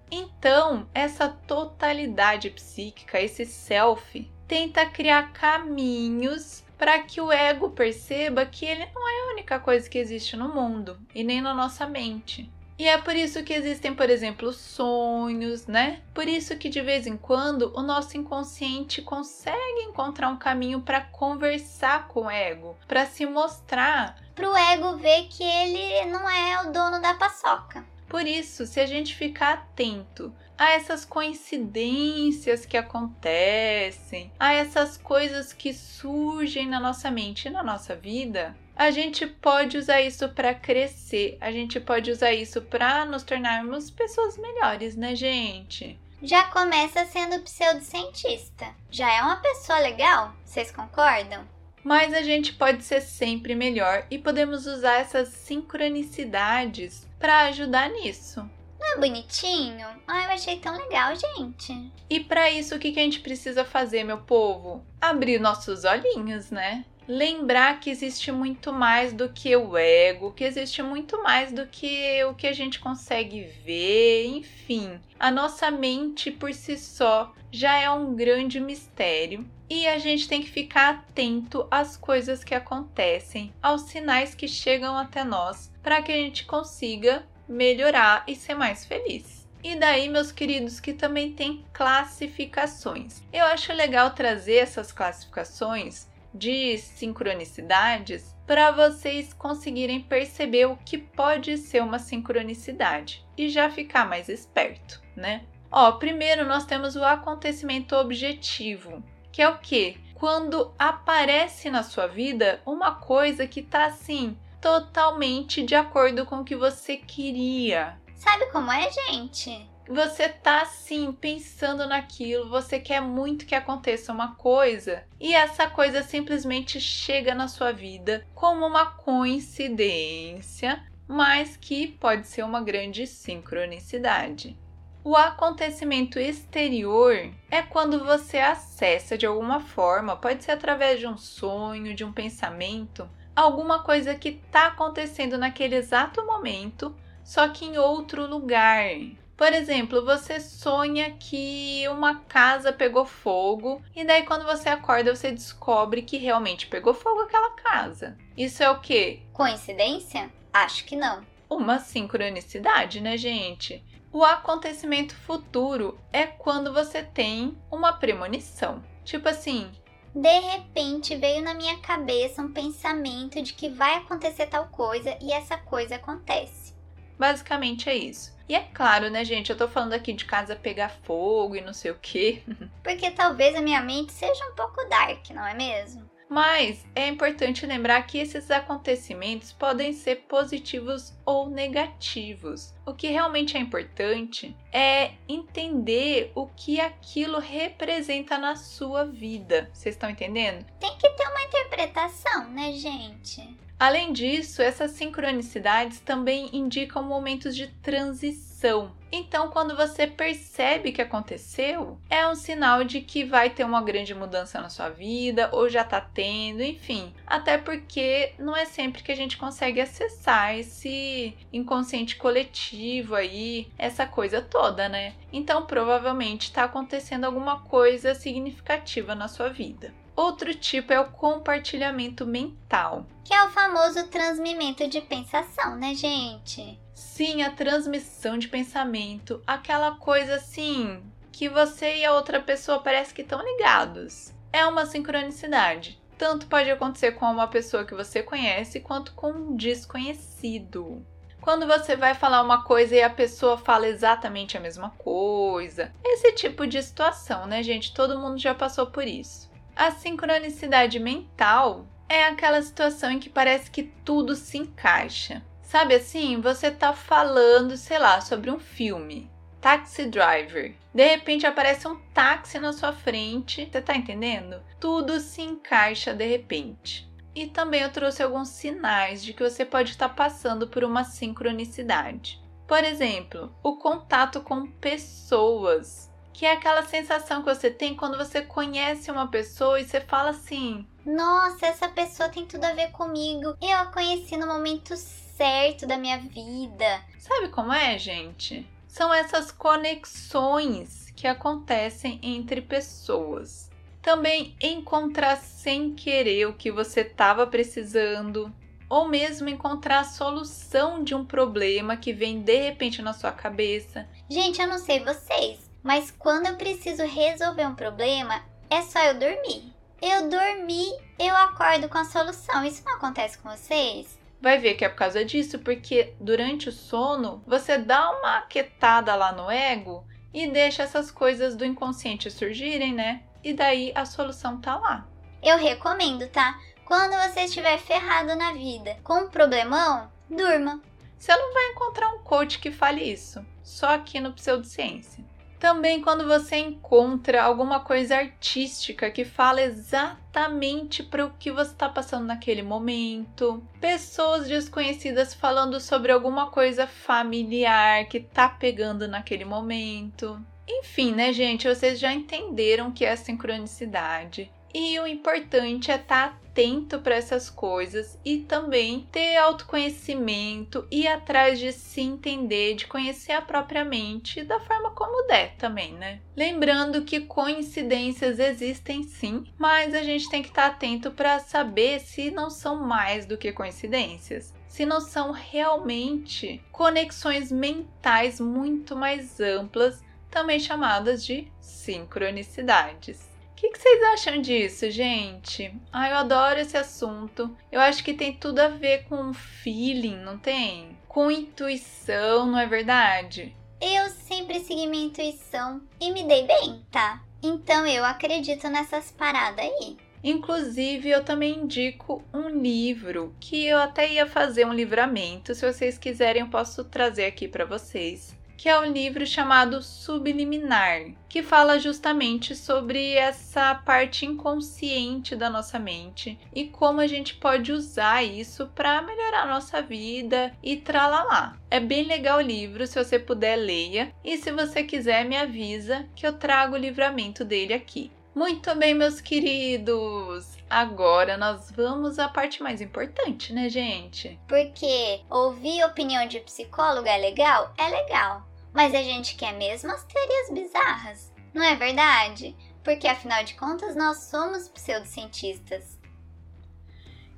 Então, 0.09 0.87
essa 0.93 1.27
totalidade 1.27 2.49
psíquica, 2.49 3.19
esse 3.19 3.45
self, 3.45 4.29
tenta 4.47 4.85
criar 4.85 5.33
caminhos 5.33 6.63
para 6.77 6.99
que 6.99 7.19
o 7.19 7.31
ego 7.31 7.71
perceba 7.71 8.45
que 8.45 8.65
ele 8.65 8.85
não 8.93 9.09
é 9.09 9.21
a 9.21 9.33
única 9.33 9.59
coisa 9.59 9.89
que 9.89 9.97
existe 9.97 10.37
no 10.37 10.47
mundo 10.47 10.97
e 11.13 11.23
nem 11.23 11.41
na 11.41 11.53
nossa 11.53 11.85
mente. 11.87 12.49
E 12.79 12.87
é 12.87 12.97
por 12.97 13.15
isso 13.15 13.43
que 13.43 13.53
existem, 13.53 13.95
por 13.95 14.07
exemplo, 14.07 14.53
sonhos, 14.53 15.65
né? 15.65 16.01
Por 16.13 16.27
isso 16.27 16.55
que 16.57 16.69
de 16.69 16.79
vez 16.79 17.07
em 17.07 17.17
quando 17.17 17.73
o 17.75 17.81
nosso 17.81 18.15
inconsciente 18.17 19.01
consegue 19.01 19.81
encontrar 19.81 20.29
um 20.29 20.37
caminho 20.37 20.81
para 20.81 21.01
conversar 21.01 22.07
com 22.07 22.25
o 22.25 22.29
ego, 22.29 22.77
para 22.87 23.07
se 23.07 23.25
mostrar, 23.25 24.15
para 24.35 24.49
o 24.49 24.55
ego 24.55 24.97
ver 24.97 25.27
que 25.27 25.43
ele 25.43 26.05
não 26.05 26.29
é 26.29 26.61
o 26.61 26.71
dono 26.71 27.01
da 27.01 27.15
paçoca. 27.15 27.83
Por 28.07 28.25
isso, 28.25 28.65
se 28.65 28.79
a 28.79 28.85
gente 28.85 29.15
ficar 29.15 29.53
atento 29.53 30.31
a 30.57 30.71
essas 30.71 31.03
coincidências 31.03 32.65
que 32.65 32.77
acontecem, 32.77 34.31
a 34.39 34.53
essas 34.53 34.97
coisas 34.97 35.51
que 35.51 35.73
surgem 35.73 36.67
na 36.67 36.79
nossa 36.79 37.11
mente 37.11 37.47
e 37.47 37.51
na 37.51 37.61
nossa 37.61 37.95
vida, 37.95 38.55
a 38.77 38.91
gente 38.91 39.25
pode 39.25 39.75
usar 39.75 40.01
isso 40.01 40.29
para 40.29 40.53
crescer, 40.53 41.35
a 41.41 41.51
gente 41.51 41.79
pode 41.79 42.11
usar 42.11 42.31
isso 42.31 42.61
para 42.61 43.05
nos 43.05 43.23
tornarmos 43.23 43.89
pessoas 43.89 44.37
melhores, 44.37 44.95
né, 44.95 45.15
gente? 45.15 45.99
Já 46.21 46.43
começa 46.45 47.03
sendo 47.05 47.39
pseudocientista. 47.41 48.67
Já 48.91 49.11
é 49.11 49.21
uma 49.21 49.37
pessoa 49.37 49.79
legal? 49.79 50.35
Vocês 50.45 50.71
concordam? 50.71 51.43
Mas 51.83 52.13
a 52.13 52.21
gente 52.21 52.53
pode 52.53 52.83
ser 52.83 53.01
sempre 53.01 53.55
melhor 53.55 54.05
e 54.11 54.19
podemos 54.19 54.67
usar 54.67 54.99
essas 54.99 55.29
sincronicidades 55.29 57.07
para 57.17 57.45
ajudar 57.45 57.89
nisso. 57.89 58.47
Não 58.79 58.93
é 58.93 58.97
bonitinho? 58.97 59.87
Ah, 60.07 60.25
eu 60.25 60.31
achei 60.31 60.59
tão 60.59 60.77
legal, 60.77 61.13
gente. 61.15 61.91
E 62.09 62.19
para 62.19 62.51
isso, 62.51 62.75
o 62.75 62.79
que 62.79 62.89
a 62.89 63.03
gente 63.03 63.21
precisa 63.21 63.65
fazer, 63.65 64.03
meu 64.03 64.19
povo? 64.19 64.85
Abrir 65.01 65.39
nossos 65.39 65.83
olhinhos, 65.83 66.51
né? 66.51 66.85
Lembrar 67.07 67.79
que 67.79 67.89
existe 67.89 68.31
muito 68.31 68.73
mais 68.73 69.13
do 69.13 69.29
que 69.29 69.55
o 69.55 69.77
ego, 69.77 70.33
que 70.33 70.43
existe 70.43 70.83
muito 70.83 71.23
mais 71.23 71.51
do 71.51 71.65
que 71.65 72.23
o 72.25 72.33
que 72.33 72.47
a 72.47 72.53
gente 72.53 72.79
consegue 72.79 73.43
ver, 73.63 74.25
enfim. 74.25 74.99
A 75.19 75.31
nossa 75.31 75.71
mente 75.71 76.29
por 76.29 76.53
si 76.53 76.77
só 76.77 77.33
já 77.51 77.77
é 77.77 77.89
um 77.89 78.13
grande 78.13 78.59
mistério 78.59 79.47
e 79.69 79.87
a 79.87 79.97
gente 79.97 80.27
tem 80.27 80.41
que 80.41 80.49
ficar 80.49 80.89
atento 80.89 81.65
às 81.71 81.95
coisas 81.95 82.43
que 82.43 82.53
acontecem, 82.53 83.53
aos 83.61 83.83
sinais 83.83 84.35
que 84.35 84.47
chegam 84.47 84.97
até 84.97 85.23
nós, 85.23 85.71
para 85.81 86.01
que 86.01 86.11
a 86.11 86.15
gente 86.15 86.45
consiga 86.45 87.25
melhorar 87.47 88.23
e 88.27 88.35
ser 88.35 88.53
mais 88.53 88.85
feliz. 88.85 89.47
E 89.63 89.75
daí, 89.75 90.07
meus 90.07 90.31
queridos, 90.31 90.79
que 90.79 90.93
também 90.93 91.33
tem 91.33 91.65
classificações. 91.73 93.21
Eu 93.33 93.45
acho 93.45 93.73
legal 93.73 94.11
trazer 94.11 94.57
essas 94.57 94.91
classificações 94.91 96.07
de 96.37 96.77
sincronicidades 96.77 98.35
para 98.45 98.71
vocês 98.71 99.33
conseguirem 99.33 100.01
perceber 100.01 100.65
o 100.65 100.77
que 100.77 100.97
pode 100.97 101.57
ser 101.57 101.83
uma 101.83 101.99
sincronicidade 101.99 103.25
e 103.37 103.49
já 103.49 103.69
ficar 103.69 104.07
mais 104.07 104.29
esperto, 104.29 105.01
né? 105.15 105.43
Ó, 105.69 105.91
primeiro 105.93 106.47
nós 106.47 106.65
temos 106.65 106.95
o 106.95 107.03
acontecimento 107.03 107.95
objetivo, 107.95 109.03
que 109.31 109.41
é 109.41 109.49
o 109.49 109.57
que? 109.57 109.97
Quando 110.15 110.73
aparece 110.79 111.69
na 111.69 111.83
sua 111.83 112.07
vida 112.07 112.61
uma 112.65 112.95
coisa 112.95 113.45
que 113.45 113.61
tá 113.61 113.85
assim, 113.85 114.37
totalmente 114.61 115.63
de 115.63 115.75
acordo 115.75 116.25
com 116.25 116.37
o 116.37 116.43
que 116.43 116.55
você 116.55 116.97
queria. 116.97 117.99
Sabe 118.15 118.47
como 118.51 118.71
é, 118.71 118.89
gente? 118.89 119.69
Você 119.87 120.27
tá 120.27 120.61
assim 120.61 121.11
pensando 121.11 121.87
naquilo, 121.87 122.49
você 122.49 122.79
quer 122.79 123.01
muito 123.01 123.45
que 123.45 123.55
aconteça 123.55 124.11
uma 124.11 124.35
coisa 124.35 125.03
e 125.19 125.33
essa 125.33 125.69
coisa 125.69 126.03
simplesmente 126.03 126.79
chega 126.79 127.33
na 127.33 127.47
sua 127.47 127.71
vida 127.71 128.25
como 128.35 128.65
uma 128.65 128.85
coincidência, 128.87 130.83
mas 131.07 131.55
que 131.55 131.87
pode 131.87 132.27
ser 132.27 132.43
uma 132.43 132.61
grande 132.61 133.07
sincronicidade. 133.07 134.57
O 135.03 135.15
acontecimento 135.15 136.19
exterior 136.19 137.31
é 137.49 137.61
quando 137.61 138.03
você 138.03 138.39
acessa 138.39 139.17
de 139.17 139.25
alguma 139.25 139.61
forma, 139.61 140.17
pode 140.17 140.43
ser 140.43 140.51
através 140.51 140.99
de 140.99 141.07
um 141.07 141.15
sonho, 141.15 141.95
de 141.95 142.03
um 142.03 142.11
pensamento, 142.11 143.09
alguma 143.33 143.83
coisa 143.83 144.15
que 144.15 144.29
está 144.29 144.67
acontecendo 144.67 145.37
naquele 145.37 145.75
exato 145.75 146.25
momento, 146.25 146.93
só 147.23 147.47
que 147.47 147.63
em 147.63 147.77
outro 147.77 148.27
lugar. 148.27 148.89
Por 149.37 149.53
exemplo, 149.53 150.03
você 150.03 150.39
sonha 150.39 151.11
que 151.11 151.87
uma 151.89 152.15
casa 152.21 152.73
pegou 152.73 153.05
fogo 153.05 153.83
e 153.95 154.03
daí 154.03 154.23
quando 154.23 154.45
você 154.45 154.67
acorda 154.67 155.15
você 155.15 155.31
descobre 155.31 156.01
que 156.01 156.17
realmente 156.17 156.65
pegou 156.65 156.91
fogo 156.91 157.21
aquela 157.21 157.51
casa. 157.51 158.17
Isso 158.35 158.63
é 158.63 158.69
o 158.71 158.79
quê? 158.79 159.21
Coincidência? 159.31 160.31
Acho 160.51 160.83
que 160.85 160.95
não. 160.95 161.21
Uma 161.47 161.77
sincronicidade, 161.77 162.99
né, 162.99 163.15
gente? 163.15 163.83
O 164.11 164.23
acontecimento 164.23 165.15
futuro 165.15 165.99
é 166.11 166.25
quando 166.25 166.73
você 166.73 167.03
tem 167.03 167.55
uma 167.69 167.93
premonição. 167.93 168.83
Tipo 169.05 169.29
assim, 169.29 169.71
de 170.15 170.39
repente 170.39 171.15
veio 171.15 171.43
na 171.43 171.53
minha 171.53 171.77
cabeça 171.77 172.41
um 172.41 172.51
pensamento 172.51 173.39
de 173.39 173.53
que 173.53 173.69
vai 173.69 173.97
acontecer 173.97 174.47
tal 174.47 174.67
coisa 174.69 175.15
e 175.21 175.31
essa 175.31 175.57
coisa 175.57 175.95
acontece. 175.95 176.76
Basicamente 177.17 177.89
é 177.89 177.95
isso. 177.95 178.37
E 178.49 178.55
é 178.55 178.61
claro, 178.73 179.09
né, 179.09 179.25
gente? 179.25 179.49
Eu 179.49 179.57
tô 179.57 179.67
falando 179.67 179.93
aqui 179.93 180.13
de 180.13 180.25
casa 180.25 180.55
pegar 180.55 180.89
fogo 181.03 181.55
e 181.55 181.61
não 181.61 181.73
sei 181.73 181.91
o 181.91 181.99
quê. 182.01 182.41
Porque 182.81 183.11
talvez 183.11 183.55
a 183.55 183.61
minha 183.61 183.81
mente 183.81 184.13
seja 184.13 184.45
um 184.45 184.55
pouco 184.55 184.87
dark, 184.87 185.29
não 185.31 185.45
é 185.45 185.53
mesmo? 185.53 186.07
Mas 186.29 186.85
é 186.93 187.07
importante 187.07 187.65
lembrar 187.65 188.01
que 188.05 188.17
esses 188.17 188.51
acontecimentos 188.51 189.53
podem 189.53 189.93
ser 189.93 190.25
positivos 190.27 191.13
ou 191.25 191.49
negativos. 191.49 192.73
O 192.85 192.93
que 192.93 193.07
realmente 193.07 193.55
é 193.55 193.59
importante 193.59 194.55
é 194.71 195.11
entender 195.27 196.31
o 196.35 196.47
que 196.47 196.81
aquilo 196.81 197.39
representa 197.39 198.37
na 198.37 198.55
sua 198.55 199.05
vida. 199.05 199.69
Vocês 199.73 199.95
estão 199.95 200.09
entendendo? 200.09 200.65
Tem 200.79 200.97
que 200.97 201.09
ter 201.09 201.27
uma 201.29 201.43
interpretação, 201.43 202.49
né, 202.49 202.73
gente? 202.73 203.66
Além 203.79 204.11
disso, 204.11 204.59
essas 204.59 204.91
sincronicidades 204.91 205.99
também 205.99 206.49
indicam 206.51 207.03
momentos 207.03 207.55
de 207.55 207.67
transição. 207.67 208.91
Então, 209.11 209.49
quando 209.49 209.75
você 209.77 210.07
percebe 210.07 210.91
que 210.91 211.01
aconteceu, 211.01 211.99
é 212.09 212.27
um 212.27 212.33
sinal 212.33 212.83
de 212.83 213.01
que 213.01 213.23
vai 213.23 213.51
ter 213.51 213.63
uma 213.63 213.81
grande 213.81 214.15
mudança 214.15 214.59
na 214.59 214.67
sua 214.67 214.89
vida, 214.89 215.49
ou 215.53 215.69
já 215.69 215.83
tá 215.83 216.01
tendo, 216.01 216.63
enfim. 216.63 217.13
Até 217.25 217.59
porque 217.59 218.33
não 218.39 218.55
é 218.55 218.65
sempre 218.65 219.03
que 219.03 219.11
a 219.11 219.15
gente 219.15 219.37
consegue 219.37 219.79
acessar 219.79 220.57
esse 220.57 221.37
inconsciente 221.53 222.15
coletivo 222.15 223.13
aí, 223.13 223.67
essa 223.77 224.07
coisa 224.07 224.41
toda, 224.41 224.89
né? 224.89 225.13
Então, 225.31 225.67
provavelmente 225.67 226.45
está 226.45 226.63
acontecendo 226.63 227.25
alguma 227.25 227.59
coisa 227.61 228.15
significativa 228.15 229.13
na 229.13 229.27
sua 229.27 229.49
vida. 229.49 229.93
Outro 230.17 230.51
tipo 230.55 230.91
é 230.91 230.99
o 230.99 231.11
compartilhamento 231.11 232.25
mental. 232.25 233.05
Que 233.23 233.35
é 233.35 233.43
o 233.43 233.51
famoso 233.51 234.07
transmimento 234.07 234.87
de 234.87 234.99
pensação, 234.99 235.75
né, 235.75 235.93
gente? 235.93 236.81
Sim, 236.91 237.43
a 237.43 237.51
transmissão 237.51 238.35
de 238.35 238.47
pensamento. 238.47 239.39
Aquela 239.45 239.91
coisa 239.91 240.37
assim 240.37 241.03
que 241.31 241.47
você 241.47 241.97
e 241.97 242.05
a 242.05 242.15
outra 242.15 242.41
pessoa 242.41 242.79
parece 242.79 243.13
que 243.13 243.21
estão 243.21 243.45
ligados. 243.45 244.33
É 244.51 244.65
uma 244.65 244.87
sincronicidade. 244.87 246.01
Tanto 246.17 246.47
pode 246.47 246.71
acontecer 246.71 247.11
com 247.11 247.27
uma 247.27 247.47
pessoa 247.47 247.85
que 247.85 247.93
você 247.93 248.23
conhece 248.23 248.79
quanto 248.79 249.13
com 249.13 249.29
um 249.29 249.55
desconhecido. 249.55 251.05
Quando 251.39 251.67
você 251.67 251.95
vai 251.95 252.15
falar 252.15 252.41
uma 252.41 252.63
coisa 252.63 252.95
e 252.95 253.03
a 253.03 253.09
pessoa 253.09 253.55
fala 253.55 253.87
exatamente 253.87 254.57
a 254.57 254.59
mesma 254.59 254.89
coisa. 254.97 255.93
Esse 256.03 256.31
tipo 256.31 256.65
de 256.65 256.81
situação, 256.81 257.45
né, 257.45 257.61
gente? 257.61 257.93
Todo 257.93 258.19
mundo 258.19 258.39
já 258.39 258.55
passou 258.55 258.87
por 258.87 259.07
isso. 259.07 259.47
A 259.77 259.91
sincronicidade 259.91 260.97
mental 260.97 261.85
é 262.09 262.23
aquela 262.23 262.59
situação 262.63 263.11
em 263.11 263.19
que 263.19 263.29
parece 263.29 263.69
que 263.69 263.83
tudo 263.83 264.35
se 264.35 264.57
encaixa. 264.57 265.45
Sabe 265.61 265.93
assim, 265.93 266.41
você 266.41 266.71
tá 266.71 266.93
falando, 266.93 267.77
sei 267.77 267.99
lá, 267.99 268.19
sobre 268.19 268.49
um 268.49 268.57
filme, 268.57 269.29
Taxi 269.61 270.07
Driver. 270.07 270.73
De 270.91 271.07
repente 271.07 271.45
aparece 271.45 271.87
um 271.87 271.95
táxi 272.11 272.57
na 272.57 272.73
sua 272.73 272.91
frente, 272.91 273.69
você 273.71 273.79
tá 273.79 273.95
entendendo? 273.95 274.63
Tudo 274.79 275.19
se 275.19 275.43
encaixa 275.43 276.11
de 276.11 276.25
repente. 276.25 277.07
E 277.35 277.45
também 277.45 277.83
eu 277.83 277.91
trouxe 277.91 278.23
alguns 278.23 278.49
sinais 278.49 279.23
de 279.23 279.31
que 279.31 279.43
você 279.43 279.63
pode 279.63 279.91
estar 279.91 280.09
passando 280.09 280.67
por 280.67 280.83
uma 280.83 281.03
sincronicidade. 281.03 282.41
Por 282.67 282.83
exemplo, 282.83 283.55
o 283.61 283.77
contato 283.77 284.41
com 284.41 284.65
pessoas 284.65 286.06
que 286.37 286.45
é 286.45 286.51
aquela 286.51 286.83
sensação 286.83 287.41
que 287.41 287.51
você 287.51 287.71
tem 287.71 287.95
quando 287.95 288.15
você 288.15 288.43
conhece 288.43 289.09
uma 289.09 289.27
pessoa 289.27 289.81
e 289.81 289.85
você 289.85 289.99
fala 289.99 290.29
assim: 290.29 290.85
Nossa, 291.03 291.65
essa 291.65 291.89
pessoa 291.89 292.29
tem 292.29 292.45
tudo 292.45 292.63
a 292.63 292.73
ver 292.73 292.91
comigo. 292.91 293.57
Eu 293.59 293.75
a 293.75 293.87
conheci 293.87 294.37
no 294.37 294.45
momento 294.45 294.95
certo 294.95 295.87
da 295.87 295.97
minha 295.97 296.19
vida. 296.19 297.01
Sabe 297.17 297.47
como 297.47 297.73
é, 297.73 297.97
gente? 297.97 298.69
São 298.87 299.11
essas 299.11 299.51
conexões 299.51 301.11
que 301.15 301.25
acontecem 301.25 302.19
entre 302.21 302.61
pessoas. 302.61 303.71
Também 303.99 304.55
encontrar 304.61 305.37
sem 305.37 305.95
querer 305.95 306.45
o 306.45 306.53
que 306.53 306.71
você 306.71 307.01
estava 307.01 307.47
precisando, 307.47 308.53
ou 308.87 309.07
mesmo 309.07 309.49
encontrar 309.49 310.01
a 310.01 310.03
solução 310.03 311.03
de 311.03 311.15
um 311.15 311.25
problema 311.25 311.97
que 311.97 312.13
vem 312.13 312.41
de 312.41 312.61
repente 312.61 313.01
na 313.01 313.11
sua 313.11 313.31
cabeça. 313.31 314.07
Gente, 314.29 314.61
eu 314.61 314.67
não 314.67 314.77
sei 314.77 314.99
vocês, 314.99 315.66
mas 315.83 316.11
quando 316.11 316.47
eu 316.47 316.55
preciso 316.55 317.03
resolver 317.05 317.65
um 317.65 317.75
problema, 317.75 318.43
é 318.69 318.81
só 318.81 318.99
eu 319.03 319.19
dormir. 319.19 319.73
Eu 320.01 320.29
dormi, 320.29 320.85
eu 321.17 321.35
acordo 321.35 321.89
com 321.89 321.97
a 321.97 322.05
solução. 322.05 322.63
Isso 322.63 322.83
não 322.85 322.95
acontece 322.95 323.37
com 323.37 323.49
vocês? 323.49 324.17
Vai 324.39 324.59
ver 324.59 324.75
que 324.75 324.85
é 324.85 324.89
por 324.89 324.97
causa 324.97 325.25
disso, 325.25 325.59
porque 325.59 326.13
durante 326.19 326.69
o 326.69 326.71
sono 326.71 327.43
você 327.47 327.77
dá 327.77 328.11
uma 328.11 328.41
quietada 328.41 329.15
lá 329.15 329.31
no 329.31 329.49
ego 329.49 330.05
e 330.33 330.47
deixa 330.47 330.83
essas 330.83 331.09
coisas 331.09 331.55
do 331.55 331.65
inconsciente 331.65 332.29
surgirem, 332.29 332.93
né? 332.93 333.23
E 333.43 333.53
daí 333.53 333.91
a 333.95 334.05
solução 334.05 334.61
tá 334.61 334.77
lá. 334.77 335.07
Eu 335.41 335.57
recomendo, 335.57 336.27
tá? 336.27 336.59
Quando 336.85 337.13
você 337.13 337.41
estiver 337.41 337.77
ferrado 337.79 338.35
na 338.35 338.53
vida 338.53 338.97
com 339.03 339.21
um 339.21 339.29
problemão, 339.29 340.11
durma. 340.29 340.81
Você 341.17 341.35
não 341.35 341.53
vai 341.53 341.71
encontrar 341.71 342.09
um 342.09 342.19
coach 342.19 342.59
que 342.59 342.71
fale 342.71 343.01
isso, 343.01 343.43
só 343.63 343.95
aqui 343.95 344.19
no 344.19 344.33
Pseudociência. 344.33 345.25
Também 345.59 346.01
quando 346.01 346.27
você 346.27 346.57
encontra 346.57 347.43
alguma 347.43 347.79
coisa 347.79 348.17
artística 348.17 349.09
que 349.09 349.25
fala 349.25 349.61
exatamente 349.61 351.01
para 351.01 351.25
o 351.25 351.33
que 351.33 351.51
você 351.51 351.71
está 351.71 351.89
passando 351.89 352.25
naquele 352.25 352.61
momento. 352.61 353.63
Pessoas 353.81 354.47
desconhecidas 354.47 355.33
falando 355.33 355.79
sobre 355.79 356.11
alguma 356.11 356.51
coisa 356.51 356.85
familiar 356.85 358.05
que 358.05 358.19
tá 358.19 358.47
pegando 358.47 359.07
naquele 359.07 359.45
momento. 359.45 360.39
Enfim, 360.67 361.13
né, 361.13 361.33
gente? 361.33 361.67
Vocês 361.67 361.97
já 361.97 362.13
entenderam 362.13 362.89
o 362.89 362.91
que 362.91 363.05
é 363.05 363.15
sincronicidade. 363.15 364.51
E 364.73 364.99
o 364.99 365.07
importante 365.07 365.91
é 365.91 365.95
estar 365.95 366.29
tá 366.29 366.37
atento 366.57 366.99
para 366.99 367.15
essas 367.15 367.51
coisas 367.51 368.19
e 368.25 368.39
também 368.39 369.07
ter 369.11 369.37
autoconhecimento 369.37 370.87
e 370.89 371.07
atrás 371.07 371.59
de 371.59 371.71
se 371.71 372.01
entender, 372.01 372.73
de 372.73 372.87
conhecer 372.87 373.33
a 373.33 373.41
própria 373.41 373.85
mente 373.85 374.43
da 374.43 374.59
forma 374.59 374.89
como 374.91 375.27
der 375.27 375.55
também, 375.57 375.93
né? 375.93 376.19
Lembrando 376.35 377.03
que 377.03 377.21
coincidências 377.21 378.39
existem 378.39 379.03
sim, 379.03 379.43
mas 379.57 379.93
a 379.93 380.01
gente 380.01 380.29
tem 380.29 380.41
que 380.41 380.49
estar 380.49 380.69
tá 380.69 380.75
atento 380.75 381.11
para 381.11 381.39
saber 381.39 381.99
se 381.99 382.31
não 382.31 382.49
são 382.49 382.81
mais 382.81 383.25
do 383.25 383.37
que 383.37 383.51
coincidências 383.51 384.57
se 384.67 384.85
não 384.85 385.01
são 385.01 385.31
realmente 385.31 386.63
conexões 386.71 387.51
mentais 387.51 388.39
muito 388.39 388.95
mais 388.95 389.39
amplas, 389.39 390.03
também 390.29 390.59
chamadas 390.59 391.25
de 391.25 391.51
sincronicidades. 391.59 393.26
O 393.57 393.59
que, 393.59 393.69
que, 393.69 393.79
vocês 393.79 394.03
acham 394.03 394.39
disso, 394.39 394.91
gente? 394.91 395.73
Ah, 395.91 396.11
eu 396.11 396.17
adoro 396.17 396.59
esse 396.59 396.77
assunto. 396.77 397.57
Eu 397.71 397.81
acho 397.81 398.03
que 398.03 398.13
tem 398.13 398.31
tudo 398.31 398.59
a 398.59 398.67
ver 398.67 399.05
com 399.05 399.33
feeling, 399.33 400.17
não 400.17 400.37
tem? 400.37 400.95
Com 401.07 401.31
intuição, 401.31 402.45
não 402.45 402.59
é 402.59 402.67
verdade? 402.67 403.55
Eu 403.81 404.11
sempre 404.11 404.59
segui 404.59 404.85
minha 404.85 405.07
intuição 405.07 405.81
e 405.99 406.11
me 406.11 406.23
dei 406.25 406.45
bem, 406.45 406.85
tá? 406.91 407.23
Então 407.41 407.87
eu 407.87 408.05
acredito 408.05 408.69
nessas 408.69 409.09
paradas 409.09 409.65
aí. 409.65 409.97
Inclusive, 410.23 411.09
eu 411.09 411.25
também 411.25 411.57
indico 411.57 412.23
um 412.31 412.49
livro 412.49 413.35
que 413.39 413.65
eu 413.65 413.79
até 413.79 414.07
ia 414.07 414.27
fazer 414.27 414.67
um 414.67 414.73
livramento. 414.73 415.55
Se 415.55 415.65
vocês 415.65 415.97
quiserem, 415.97 416.43
eu 416.43 416.49
posso 416.49 416.83
trazer 416.83 417.25
aqui 417.25 417.47
para 417.47 417.65
vocês 417.65 418.37
que 418.57 418.67
é 418.67 418.79
um 418.79 418.91
livro 418.91 419.25
chamado 419.25 419.83
Subliminar, 419.83 421.11
que 421.29 421.43
fala 421.43 421.77
justamente 421.77 422.55
sobre 422.55 423.13
essa 423.13 423.75
parte 423.75 424.25
inconsciente 424.25 425.35
da 425.35 425.49
nossa 425.49 425.77
mente 425.77 426.39
e 426.53 426.65
como 426.65 426.99
a 426.99 427.05
gente 427.05 427.35
pode 427.35 427.71
usar 427.71 428.23
isso 428.23 428.65
para 428.73 429.01
melhorar 429.03 429.43
a 429.43 429.53
nossa 429.53 429.81
vida 429.81 430.51
e 430.63 430.75
tralalá. 430.75 431.55
É 431.69 431.79
bem 431.79 432.03
legal 432.03 432.39
o 432.39 432.41
livro, 432.41 432.87
se 432.87 433.01
você 433.01 433.19
puder 433.19 433.55
leia, 433.55 434.11
e 434.23 434.37
se 434.37 434.51
você 434.51 434.83
quiser 434.83 435.23
me 435.23 435.37
avisa 435.37 436.07
que 436.15 436.25
eu 436.25 436.33
trago 436.33 436.73
o 436.73 436.79
livramento 436.79 437.45
dele 437.45 437.73
aqui. 437.73 438.11
Muito 438.33 438.75
bem, 438.75 438.93
meus 438.93 439.19
queridos! 439.19 440.57
Agora 440.69 441.37
nós 441.37 441.71
vamos 441.71 442.19
à 442.19 442.27
parte 442.27 442.61
mais 442.61 442.81
importante, 442.81 443.51
né, 443.51 443.67
gente? 443.69 444.39
Porque 444.47 445.21
ouvir 445.29 445.83
opinião 445.83 446.27
de 446.27 446.39
psicólogo 446.41 447.07
é 447.07 447.17
legal? 447.17 447.73
É 447.77 447.89
legal. 447.89 448.46
Mas 448.77 448.93
a 448.93 449.01
gente 449.01 449.35
quer 449.35 449.53
mesmo 449.53 449.91
as 449.91 450.03
teorias 450.03 450.51
bizarras, 450.51 451.33
não 451.51 451.63
é 451.63 451.75
verdade? 451.75 452.55
Porque 452.83 453.07
afinal 453.07 453.43
de 453.43 453.55
contas 453.55 453.95
nós 453.95 454.25
somos 454.25 454.69
pseudocientistas. 454.69 455.97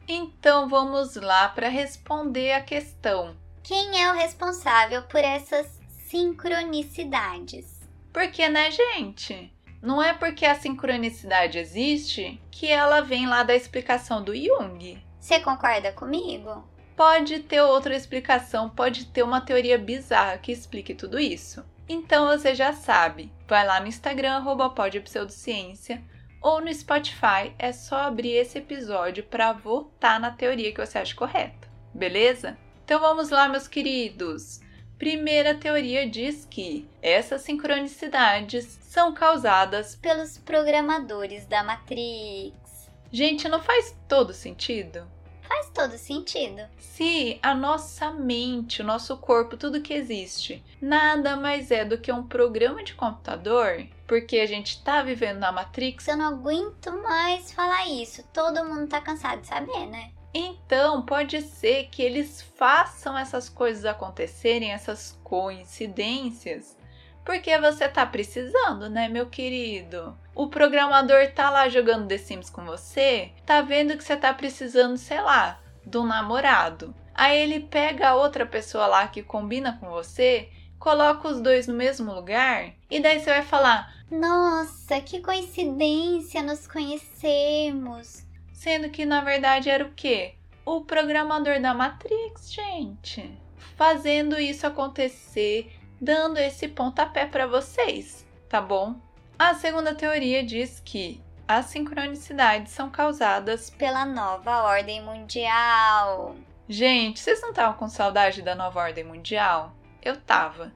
Então 0.05 0.67
vamos 0.67 1.15
lá 1.15 1.47
para 1.47 1.69
responder 1.69 2.51
a 2.51 2.61
questão: 2.61 3.37
Quem 3.63 4.03
é 4.03 4.11
o 4.11 4.15
responsável 4.15 5.03
por 5.03 5.21
essas 5.21 5.79
sincronicidades? 6.09 7.87
Porque, 8.11 8.49
né, 8.49 8.69
gente? 8.69 9.55
Não 9.81 10.03
é 10.03 10.13
porque 10.13 10.45
a 10.45 10.59
sincronicidade 10.59 11.57
existe 11.57 12.37
que 12.51 12.67
ela 12.67 12.99
vem 12.99 13.25
lá 13.25 13.43
da 13.43 13.55
explicação 13.55 14.21
do 14.21 14.35
Jung. 14.35 15.01
Você 15.21 15.39
concorda 15.39 15.93
comigo? 15.93 16.67
Pode 16.99 17.39
ter 17.39 17.61
outra 17.61 17.95
explicação, 17.95 18.69
pode 18.69 19.05
ter 19.05 19.23
uma 19.23 19.39
teoria 19.39 19.77
bizarra 19.77 20.37
que 20.37 20.51
explique 20.51 20.93
tudo 20.93 21.17
isso. 21.17 21.63
Então 21.87 22.27
você 22.27 22.53
já 22.53 22.73
sabe, 22.73 23.31
vai 23.47 23.65
lá 23.65 23.79
no 23.79 23.87
Instagram, 23.87 24.33
arroba 24.33 24.69
podpseudociência, 24.69 26.03
ou 26.41 26.59
no 26.59 26.73
Spotify, 26.73 27.55
é 27.57 27.71
só 27.71 27.99
abrir 27.99 28.33
esse 28.33 28.57
episódio 28.57 29.23
para 29.23 29.53
votar 29.53 30.19
na 30.19 30.29
teoria 30.29 30.73
que 30.73 30.85
você 30.85 30.97
acha 30.97 31.15
correta, 31.15 31.69
beleza? 31.93 32.57
Então 32.83 32.99
vamos 32.99 33.29
lá, 33.29 33.47
meus 33.47 33.65
queridos! 33.65 34.59
Primeira 34.97 35.55
teoria 35.55 36.05
diz 36.05 36.43
que 36.51 36.85
essas 37.01 37.43
sincronicidades 37.43 38.77
são 38.81 39.13
causadas 39.13 39.95
pelos 39.95 40.37
programadores 40.37 41.45
da 41.45 41.63
Matrix. 41.63 42.91
Gente, 43.09 43.47
não 43.47 43.61
faz 43.61 43.95
todo 44.05 44.33
sentido? 44.33 45.07
Faz 45.49 45.71
todo 45.71 45.97
sentido. 45.97 46.61
Se 46.77 47.39
a 47.41 47.55
nossa 47.55 48.11
mente, 48.11 48.83
o 48.83 48.85
nosso 48.85 49.17
corpo, 49.17 49.57
tudo 49.57 49.81
que 49.81 49.95
existe, 49.95 50.63
nada 50.79 51.35
mais 51.35 51.71
é 51.71 51.83
do 51.83 51.97
que 51.97 52.11
um 52.11 52.21
programa 52.21 52.83
de 52.83 52.93
computador, 52.93 53.87
porque 54.05 54.37
a 54.37 54.45
gente 54.45 54.83
tá 54.83 55.01
vivendo 55.01 55.39
na 55.39 55.51
Matrix. 55.51 56.07
Eu 56.07 56.17
não 56.17 56.25
aguento 56.25 56.91
mais 57.01 57.51
falar 57.51 57.87
isso. 57.87 58.23
Todo 58.31 58.63
mundo 58.63 58.87
tá 58.87 59.01
cansado 59.01 59.41
de 59.41 59.47
saber, 59.47 59.87
né? 59.87 60.11
Então, 60.31 61.01
pode 61.01 61.41
ser 61.41 61.89
que 61.89 62.03
eles 62.03 62.43
façam 62.55 63.17
essas 63.17 63.49
coisas 63.49 63.85
acontecerem, 63.85 64.71
essas 64.71 65.19
coincidências, 65.23 66.77
porque 67.23 67.57
você 67.59 67.87
tá 67.87 68.05
precisando, 68.05 68.89
né, 68.89 69.07
meu 69.07 69.27
querido? 69.27 70.17
O 70.33 70.47
programador 70.47 71.31
tá 71.31 71.49
lá 71.49 71.69
jogando 71.69 72.07
The 72.07 72.17
Sims 72.17 72.49
com 72.49 72.65
você, 72.65 73.31
tá 73.45 73.61
vendo 73.61 73.97
que 73.97 74.03
você 74.03 74.15
tá 74.15 74.33
precisando, 74.33 74.97
sei 74.97 75.21
lá, 75.21 75.59
do 75.85 76.03
namorado. 76.03 76.95
Aí 77.13 77.37
ele 77.37 77.59
pega 77.59 78.09
a 78.09 78.15
outra 78.15 78.45
pessoa 78.45 78.87
lá 78.87 79.07
que 79.07 79.21
combina 79.21 79.77
com 79.79 79.89
você, 79.89 80.49
coloca 80.77 81.27
os 81.27 81.41
dois 81.41 81.67
no 81.67 81.73
mesmo 81.73 82.13
lugar, 82.13 82.73
e 82.89 82.99
daí 82.99 83.19
você 83.19 83.29
vai 83.29 83.43
falar: 83.43 83.93
Nossa, 84.09 85.01
que 85.01 85.19
coincidência, 85.19 86.41
nos 86.41 86.65
conhecemos 86.65 88.29
sendo 88.59 88.89
que 88.89 89.05
na 89.05 89.21
verdade 89.21 89.69
era 89.69 89.85
o 89.85 89.93
quê? 89.93 90.33
O 90.65 90.81
programador 90.81 91.61
da 91.61 91.73
Matrix, 91.73 92.51
gente, 92.51 93.31
fazendo 93.77 94.37
isso 94.37 94.67
acontecer, 94.67 95.78
dando 95.99 96.37
esse 96.37 96.67
pontapé 96.67 97.25
para 97.25 97.47
vocês, 97.47 98.25
tá 98.47 98.61
bom? 98.61 98.95
A 99.37 99.53
segunda 99.53 99.95
teoria 99.95 100.43
diz 100.43 100.81
que 100.83 101.21
as 101.47 101.65
sincronicidades 101.65 102.71
são 102.71 102.89
causadas 102.89 103.69
pela 103.69 104.05
nova 104.05 104.63
ordem 104.63 105.01
mundial. 105.01 106.35
Gente, 106.67 107.19
vocês 107.19 107.41
não 107.41 107.49
estavam 107.49 107.77
com 107.77 107.89
saudade 107.89 108.41
da 108.41 108.53
nova 108.53 108.81
ordem 108.81 109.03
mundial? 109.03 109.73
Eu 110.01 110.15
tava. 110.21 110.71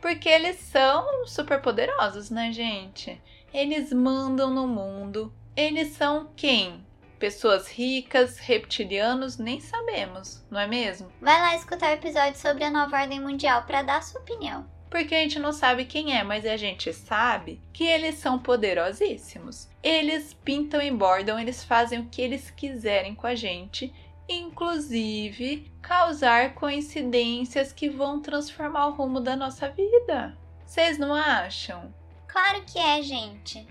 Porque 0.00 0.28
eles 0.28 0.56
são 0.56 1.26
super 1.26 1.62
poderosos, 1.62 2.28
né, 2.28 2.52
gente? 2.52 3.18
Eles 3.52 3.92
mandam 3.92 4.50
no 4.50 4.66
mundo. 4.66 5.32
Eles 5.56 5.88
são 5.92 6.30
quem? 6.36 6.83
Pessoas 7.24 7.70
ricas, 7.70 8.36
reptilianos, 8.36 9.38
nem 9.38 9.58
sabemos, 9.58 10.44
não 10.50 10.60
é 10.60 10.66
mesmo? 10.66 11.10
Vai 11.22 11.40
lá 11.40 11.56
escutar 11.56 11.88
o 11.88 11.94
episódio 11.94 12.38
sobre 12.38 12.64
a 12.64 12.70
nova 12.70 13.00
ordem 13.00 13.18
mundial 13.18 13.62
para 13.62 13.80
dar 13.80 14.02
sua 14.02 14.20
opinião. 14.20 14.68
Porque 14.90 15.14
a 15.14 15.20
gente 15.20 15.38
não 15.38 15.50
sabe 15.50 15.86
quem 15.86 16.14
é, 16.14 16.22
mas 16.22 16.44
a 16.44 16.58
gente 16.58 16.92
sabe 16.92 17.62
que 17.72 17.82
eles 17.82 18.16
são 18.16 18.38
poderosíssimos. 18.38 19.70
Eles 19.82 20.34
pintam 20.34 20.82
e 20.82 20.90
bordam, 20.90 21.40
eles 21.40 21.64
fazem 21.64 22.00
o 22.00 22.10
que 22.10 22.20
eles 22.20 22.50
quiserem 22.50 23.14
com 23.14 23.26
a 23.26 23.34
gente, 23.34 23.90
inclusive 24.28 25.72
causar 25.80 26.52
coincidências 26.52 27.72
que 27.72 27.88
vão 27.88 28.20
transformar 28.20 28.88
o 28.88 28.92
rumo 28.92 29.18
da 29.18 29.34
nossa 29.34 29.70
vida. 29.70 30.36
Vocês 30.66 30.98
não 30.98 31.14
acham? 31.14 31.90
Claro 32.28 32.62
que 32.66 32.78
é, 32.78 33.00
gente 33.00 33.66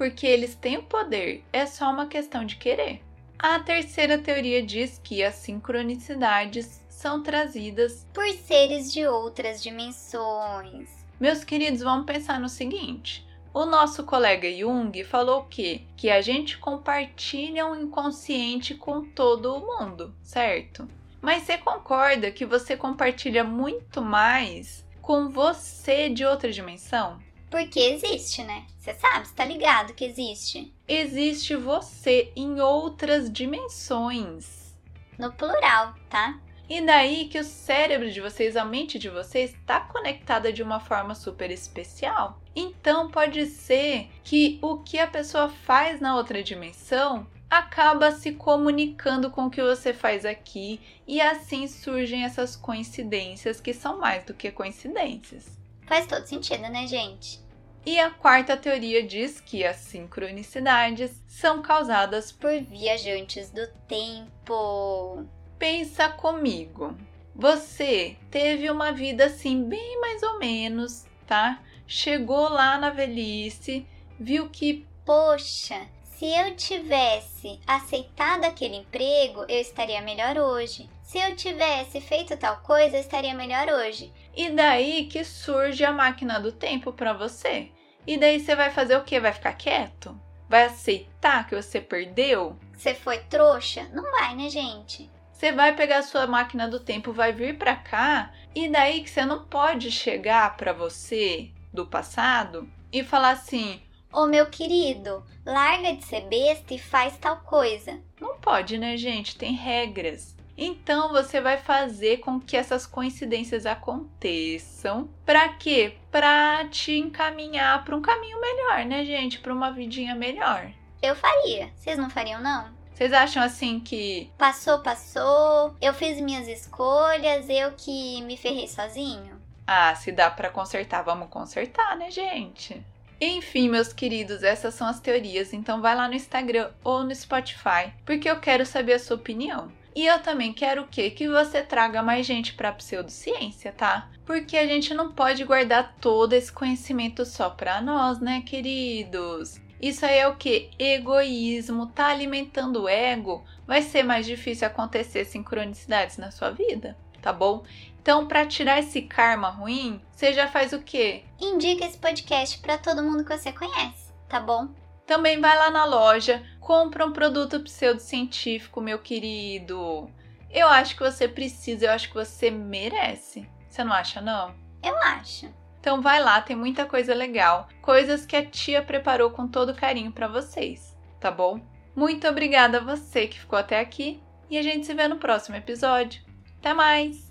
porque 0.00 0.26
eles 0.26 0.54
têm 0.54 0.78
o 0.78 0.82
poder, 0.82 1.44
é 1.52 1.66
só 1.66 1.90
uma 1.90 2.06
questão 2.06 2.42
de 2.46 2.56
querer. 2.56 3.02
A 3.38 3.60
terceira 3.60 4.16
teoria 4.16 4.62
diz 4.62 4.98
que 5.04 5.22
as 5.22 5.34
sincronicidades 5.34 6.82
são 6.88 7.22
trazidas 7.22 8.06
por 8.10 8.26
seres 8.30 8.90
de 8.94 9.06
outras 9.06 9.62
dimensões. 9.62 10.88
Meus 11.20 11.44
queridos, 11.44 11.82
vamos 11.82 12.06
pensar 12.06 12.40
no 12.40 12.48
seguinte: 12.48 13.28
o 13.52 13.66
nosso 13.66 14.02
colega 14.04 14.50
Jung 14.50 15.04
falou 15.04 15.44
que 15.44 15.86
que 15.98 16.08
a 16.08 16.22
gente 16.22 16.56
compartilha 16.56 17.66
um 17.66 17.78
inconsciente 17.78 18.74
com 18.74 19.04
todo 19.04 19.54
o 19.54 19.60
mundo, 19.60 20.14
certo? 20.22 20.88
Mas 21.20 21.42
você 21.42 21.58
concorda 21.58 22.30
que 22.30 22.46
você 22.46 22.74
compartilha 22.74 23.44
muito 23.44 24.00
mais 24.00 24.82
com 25.02 25.28
você 25.28 26.08
de 26.08 26.24
outra 26.24 26.50
dimensão? 26.50 27.20
Porque 27.50 27.80
existe, 27.80 28.44
né? 28.44 28.64
Você 28.78 28.94
sabe, 28.94 29.26
você 29.26 29.34
tá 29.34 29.44
ligado 29.44 29.92
que 29.92 30.04
existe. 30.04 30.72
Existe 30.86 31.56
você 31.56 32.32
em 32.36 32.60
outras 32.60 33.30
dimensões. 33.30 34.76
No 35.18 35.32
plural, 35.32 35.94
tá? 36.08 36.40
E 36.68 36.80
daí 36.80 37.26
que 37.26 37.40
o 37.40 37.42
cérebro 37.42 38.08
de 38.12 38.20
vocês, 38.20 38.56
a 38.56 38.64
mente 38.64 38.96
de 38.96 39.08
vocês, 39.08 39.50
está 39.52 39.80
conectada 39.80 40.52
de 40.52 40.62
uma 40.62 40.78
forma 40.78 41.16
super 41.16 41.50
especial. 41.50 42.40
Então 42.54 43.10
pode 43.10 43.44
ser 43.46 44.08
que 44.22 44.60
o 44.62 44.78
que 44.78 45.00
a 45.00 45.08
pessoa 45.08 45.48
faz 45.48 46.00
na 46.00 46.14
outra 46.16 46.44
dimensão 46.44 47.26
acaba 47.50 48.12
se 48.12 48.30
comunicando 48.30 49.28
com 49.30 49.46
o 49.46 49.50
que 49.50 49.60
você 49.60 49.92
faz 49.92 50.24
aqui 50.24 50.80
e 51.08 51.20
assim 51.20 51.66
surgem 51.66 52.22
essas 52.22 52.54
coincidências 52.54 53.60
que 53.60 53.74
são 53.74 53.98
mais 53.98 54.24
do 54.24 54.32
que 54.32 54.52
coincidências. 54.52 55.58
Faz 55.90 56.06
todo 56.06 56.24
sentido, 56.24 56.68
né, 56.68 56.86
gente? 56.86 57.40
E 57.84 57.98
a 57.98 58.10
quarta 58.10 58.56
teoria 58.56 59.02
diz 59.02 59.40
que 59.40 59.64
as 59.64 59.74
sincronicidades 59.78 61.20
são 61.26 61.60
causadas 61.60 62.30
por 62.30 62.60
viajantes 62.60 63.50
do 63.50 63.66
tempo. 63.88 65.26
Pensa 65.58 66.08
comigo. 66.08 66.96
Você 67.34 68.16
teve 68.30 68.70
uma 68.70 68.92
vida 68.92 69.24
assim, 69.24 69.64
bem 69.64 70.00
mais 70.00 70.22
ou 70.22 70.38
menos, 70.38 71.06
tá? 71.26 71.60
Chegou 71.88 72.48
lá 72.48 72.78
na 72.78 72.90
velhice, 72.90 73.84
viu 74.16 74.48
que, 74.48 74.86
poxa, 75.04 75.88
se 76.04 76.26
eu 76.26 76.54
tivesse 76.54 77.58
aceitado 77.66 78.44
aquele 78.44 78.76
emprego, 78.76 79.44
eu 79.48 79.60
estaria 79.60 80.00
melhor 80.00 80.38
hoje. 80.38 80.88
Se 81.02 81.18
eu 81.18 81.34
tivesse 81.34 82.00
feito 82.00 82.36
tal 82.36 82.58
coisa, 82.58 82.96
eu 82.96 83.00
estaria 83.00 83.34
melhor 83.34 83.66
hoje. 83.66 84.12
E 84.34 84.50
daí 84.50 85.06
que 85.06 85.24
surge 85.24 85.84
a 85.84 85.92
máquina 85.92 86.38
do 86.38 86.52
tempo 86.52 86.92
para 86.92 87.12
você. 87.12 87.70
E 88.06 88.16
daí 88.16 88.40
você 88.40 88.54
vai 88.54 88.70
fazer 88.70 88.96
o 88.96 89.04
quê? 89.04 89.20
Vai 89.20 89.32
ficar 89.32 89.52
quieto? 89.52 90.18
Vai 90.48 90.64
aceitar 90.64 91.46
que 91.46 91.54
você 91.54 91.80
perdeu? 91.80 92.58
Você 92.76 92.94
foi 92.94 93.18
trouxa? 93.18 93.88
Não 93.92 94.02
vai, 94.10 94.34
né, 94.34 94.48
gente? 94.48 95.10
Você 95.32 95.52
vai 95.52 95.74
pegar 95.74 95.98
a 95.98 96.02
sua 96.02 96.26
máquina 96.26 96.68
do 96.68 96.80
tempo, 96.80 97.12
vai 97.12 97.32
vir 97.32 97.56
para 97.56 97.74
cá, 97.74 98.32
e 98.54 98.68
daí 98.68 99.02
que 99.02 99.08
você 99.08 99.24
não 99.24 99.44
pode 99.44 99.90
chegar 99.90 100.56
para 100.56 100.72
você 100.72 101.50
do 101.72 101.86
passado 101.86 102.68
e 102.92 103.02
falar 103.02 103.30
assim: 103.30 103.80
Ô 104.12 104.26
meu 104.26 104.46
querido, 104.46 105.24
larga 105.46 105.94
de 105.94 106.04
ser 106.04 106.22
besta 106.22 106.74
e 106.74 106.78
faz 106.78 107.16
tal 107.16 107.38
coisa. 107.40 108.00
Não 108.20 108.38
pode, 108.38 108.76
né, 108.76 108.96
gente? 108.96 109.36
Tem 109.36 109.54
regras. 109.54 110.36
Então 110.62 111.08
você 111.08 111.40
vai 111.40 111.56
fazer 111.56 112.18
com 112.18 112.38
que 112.38 112.54
essas 112.54 112.86
coincidências 112.86 113.64
aconteçam. 113.64 115.08
Para 115.24 115.48
quê? 115.54 115.96
Para 116.10 116.68
te 116.68 116.98
encaminhar 116.98 117.82
para 117.82 117.96
um 117.96 118.02
caminho 118.02 118.38
melhor, 118.38 118.84
né, 118.84 119.02
gente? 119.06 119.38
Para 119.38 119.54
uma 119.54 119.72
vidinha 119.72 120.14
melhor. 120.14 120.70
Eu 121.00 121.16
faria. 121.16 121.72
Vocês 121.74 121.96
não 121.96 122.10
fariam, 122.10 122.42
não? 122.42 122.68
Vocês 122.92 123.10
acham 123.10 123.42
assim 123.42 123.80
que. 123.80 124.30
Passou, 124.36 124.80
passou, 124.80 125.74
eu 125.80 125.94
fiz 125.94 126.20
minhas 126.20 126.46
escolhas, 126.46 127.48
eu 127.48 127.72
que 127.72 128.20
me 128.20 128.36
ferrei 128.36 128.68
sozinho? 128.68 129.40
Ah, 129.66 129.94
se 129.94 130.12
dá 130.12 130.30
para 130.30 130.50
consertar, 130.50 131.02
vamos 131.02 131.30
consertar, 131.30 131.96
né, 131.96 132.10
gente? 132.10 132.84
Enfim, 133.18 133.70
meus 133.70 133.94
queridos, 133.94 134.42
essas 134.42 134.74
são 134.74 134.86
as 134.86 135.00
teorias, 135.00 135.54
então 135.54 135.80
vai 135.80 135.94
lá 135.94 136.06
no 136.06 136.14
Instagram 136.14 136.70
ou 136.84 137.02
no 137.02 137.14
Spotify, 137.14 137.94
porque 138.04 138.28
eu 138.28 138.38
quero 138.40 138.66
saber 138.66 138.94
a 138.94 138.98
sua 138.98 139.16
opinião. 139.16 139.72
E 139.94 140.06
eu 140.06 140.20
também 140.20 140.52
quero 140.52 140.82
o 140.82 140.88
quê? 140.88 141.10
Que 141.10 141.28
você 141.28 141.62
traga 141.62 142.02
mais 142.02 142.24
gente 142.26 142.54
para 142.54 142.72
pseudociência, 142.72 143.72
tá? 143.72 144.08
Porque 144.24 144.56
a 144.56 144.66
gente 144.66 144.94
não 144.94 145.12
pode 145.12 145.44
guardar 145.44 145.96
todo 146.00 146.32
esse 146.32 146.52
conhecimento 146.52 147.24
só 147.24 147.50
para 147.50 147.80
nós, 147.80 148.20
né, 148.20 148.42
queridos? 148.42 149.60
Isso 149.80 150.04
aí 150.04 150.18
é 150.18 150.28
o 150.28 150.36
que? 150.36 150.70
Egoísmo, 150.78 151.86
tá 151.86 152.08
alimentando 152.08 152.82
o 152.82 152.88
ego. 152.88 153.44
Vai 153.66 153.82
ser 153.82 154.02
mais 154.02 154.26
difícil 154.26 154.66
acontecer 154.66 155.24
sincronicidades 155.24 156.18
na 156.18 156.30
sua 156.30 156.50
vida, 156.50 156.96
tá 157.22 157.32
bom? 157.32 157.64
Então, 158.00 158.26
para 158.26 158.46
tirar 158.46 158.78
esse 158.78 159.02
karma 159.02 159.50
ruim, 159.50 160.00
você 160.12 160.32
já 160.32 160.46
faz 160.46 160.72
o 160.72 160.80
quê? 160.80 161.24
Indica 161.40 161.84
esse 161.84 161.98
podcast 161.98 162.58
para 162.58 162.78
todo 162.78 163.02
mundo 163.02 163.24
que 163.24 163.36
você 163.36 163.52
conhece, 163.52 164.12
tá 164.28 164.38
bom? 164.38 164.68
Também 165.10 165.40
vai 165.40 165.58
lá 165.58 165.70
na 165.70 165.84
loja, 165.84 166.40
compra 166.60 167.04
um 167.04 167.10
produto 167.10 167.58
pseudocientífico, 167.58 168.80
meu 168.80 169.00
querido. 169.00 170.08
Eu 170.48 170.68
acho 170.68 170.94
que 170.94 171.02
você 171.02 171.26
precisa, 171.26 171.86
eu 171.86 171.90
acho 171.90 172.06
que 172.06 172.14
você 172.14 172.48
merece. 172.48 173.44
Você 173.68 173.82
não 173.82 173.92
acha, 173.92 174.20
não? 174.20 174.54
Eu 174.80 174.96
acho. 174.98 175.52
Então 175.80 176.00
vai 176.00 176.22
lá, 176.22 176.40
tem 176.40 176.54
muita 176.54 176.86
coisa 176.86 177.12
legal, 177.12 177.66
coisas 177.82 178.24
que 178.24 178.36
a 178.36 178.46
tia 178.46 178.82
preparou 178.82 179.30
com 179.30 179.48
todo 179.48 179.74
carinho 179.74 180.12
para 180.12 180.28
vocês, 180.28 180.96
tá 181.18 181.28
bom? 181.28 181.60
Muito 181.96 182.28
obrigada 182.28 182.78
a 182.78 182.80
você 182.80 183.26
que 183.26 183.40
ficou 183.40 183.58
até 183.58 183.80
aqui 183.80 184.22
e 184.48 184.56
a 184.56 184.62
gente 184.62 184.86
se 184.86 184.94
vê 184.94 185.08
no 185.08 185.16
próximo 185.16 185.56
episódio. 185.56 186.22
Até 186.60 186.72
mais! 186.72 187.29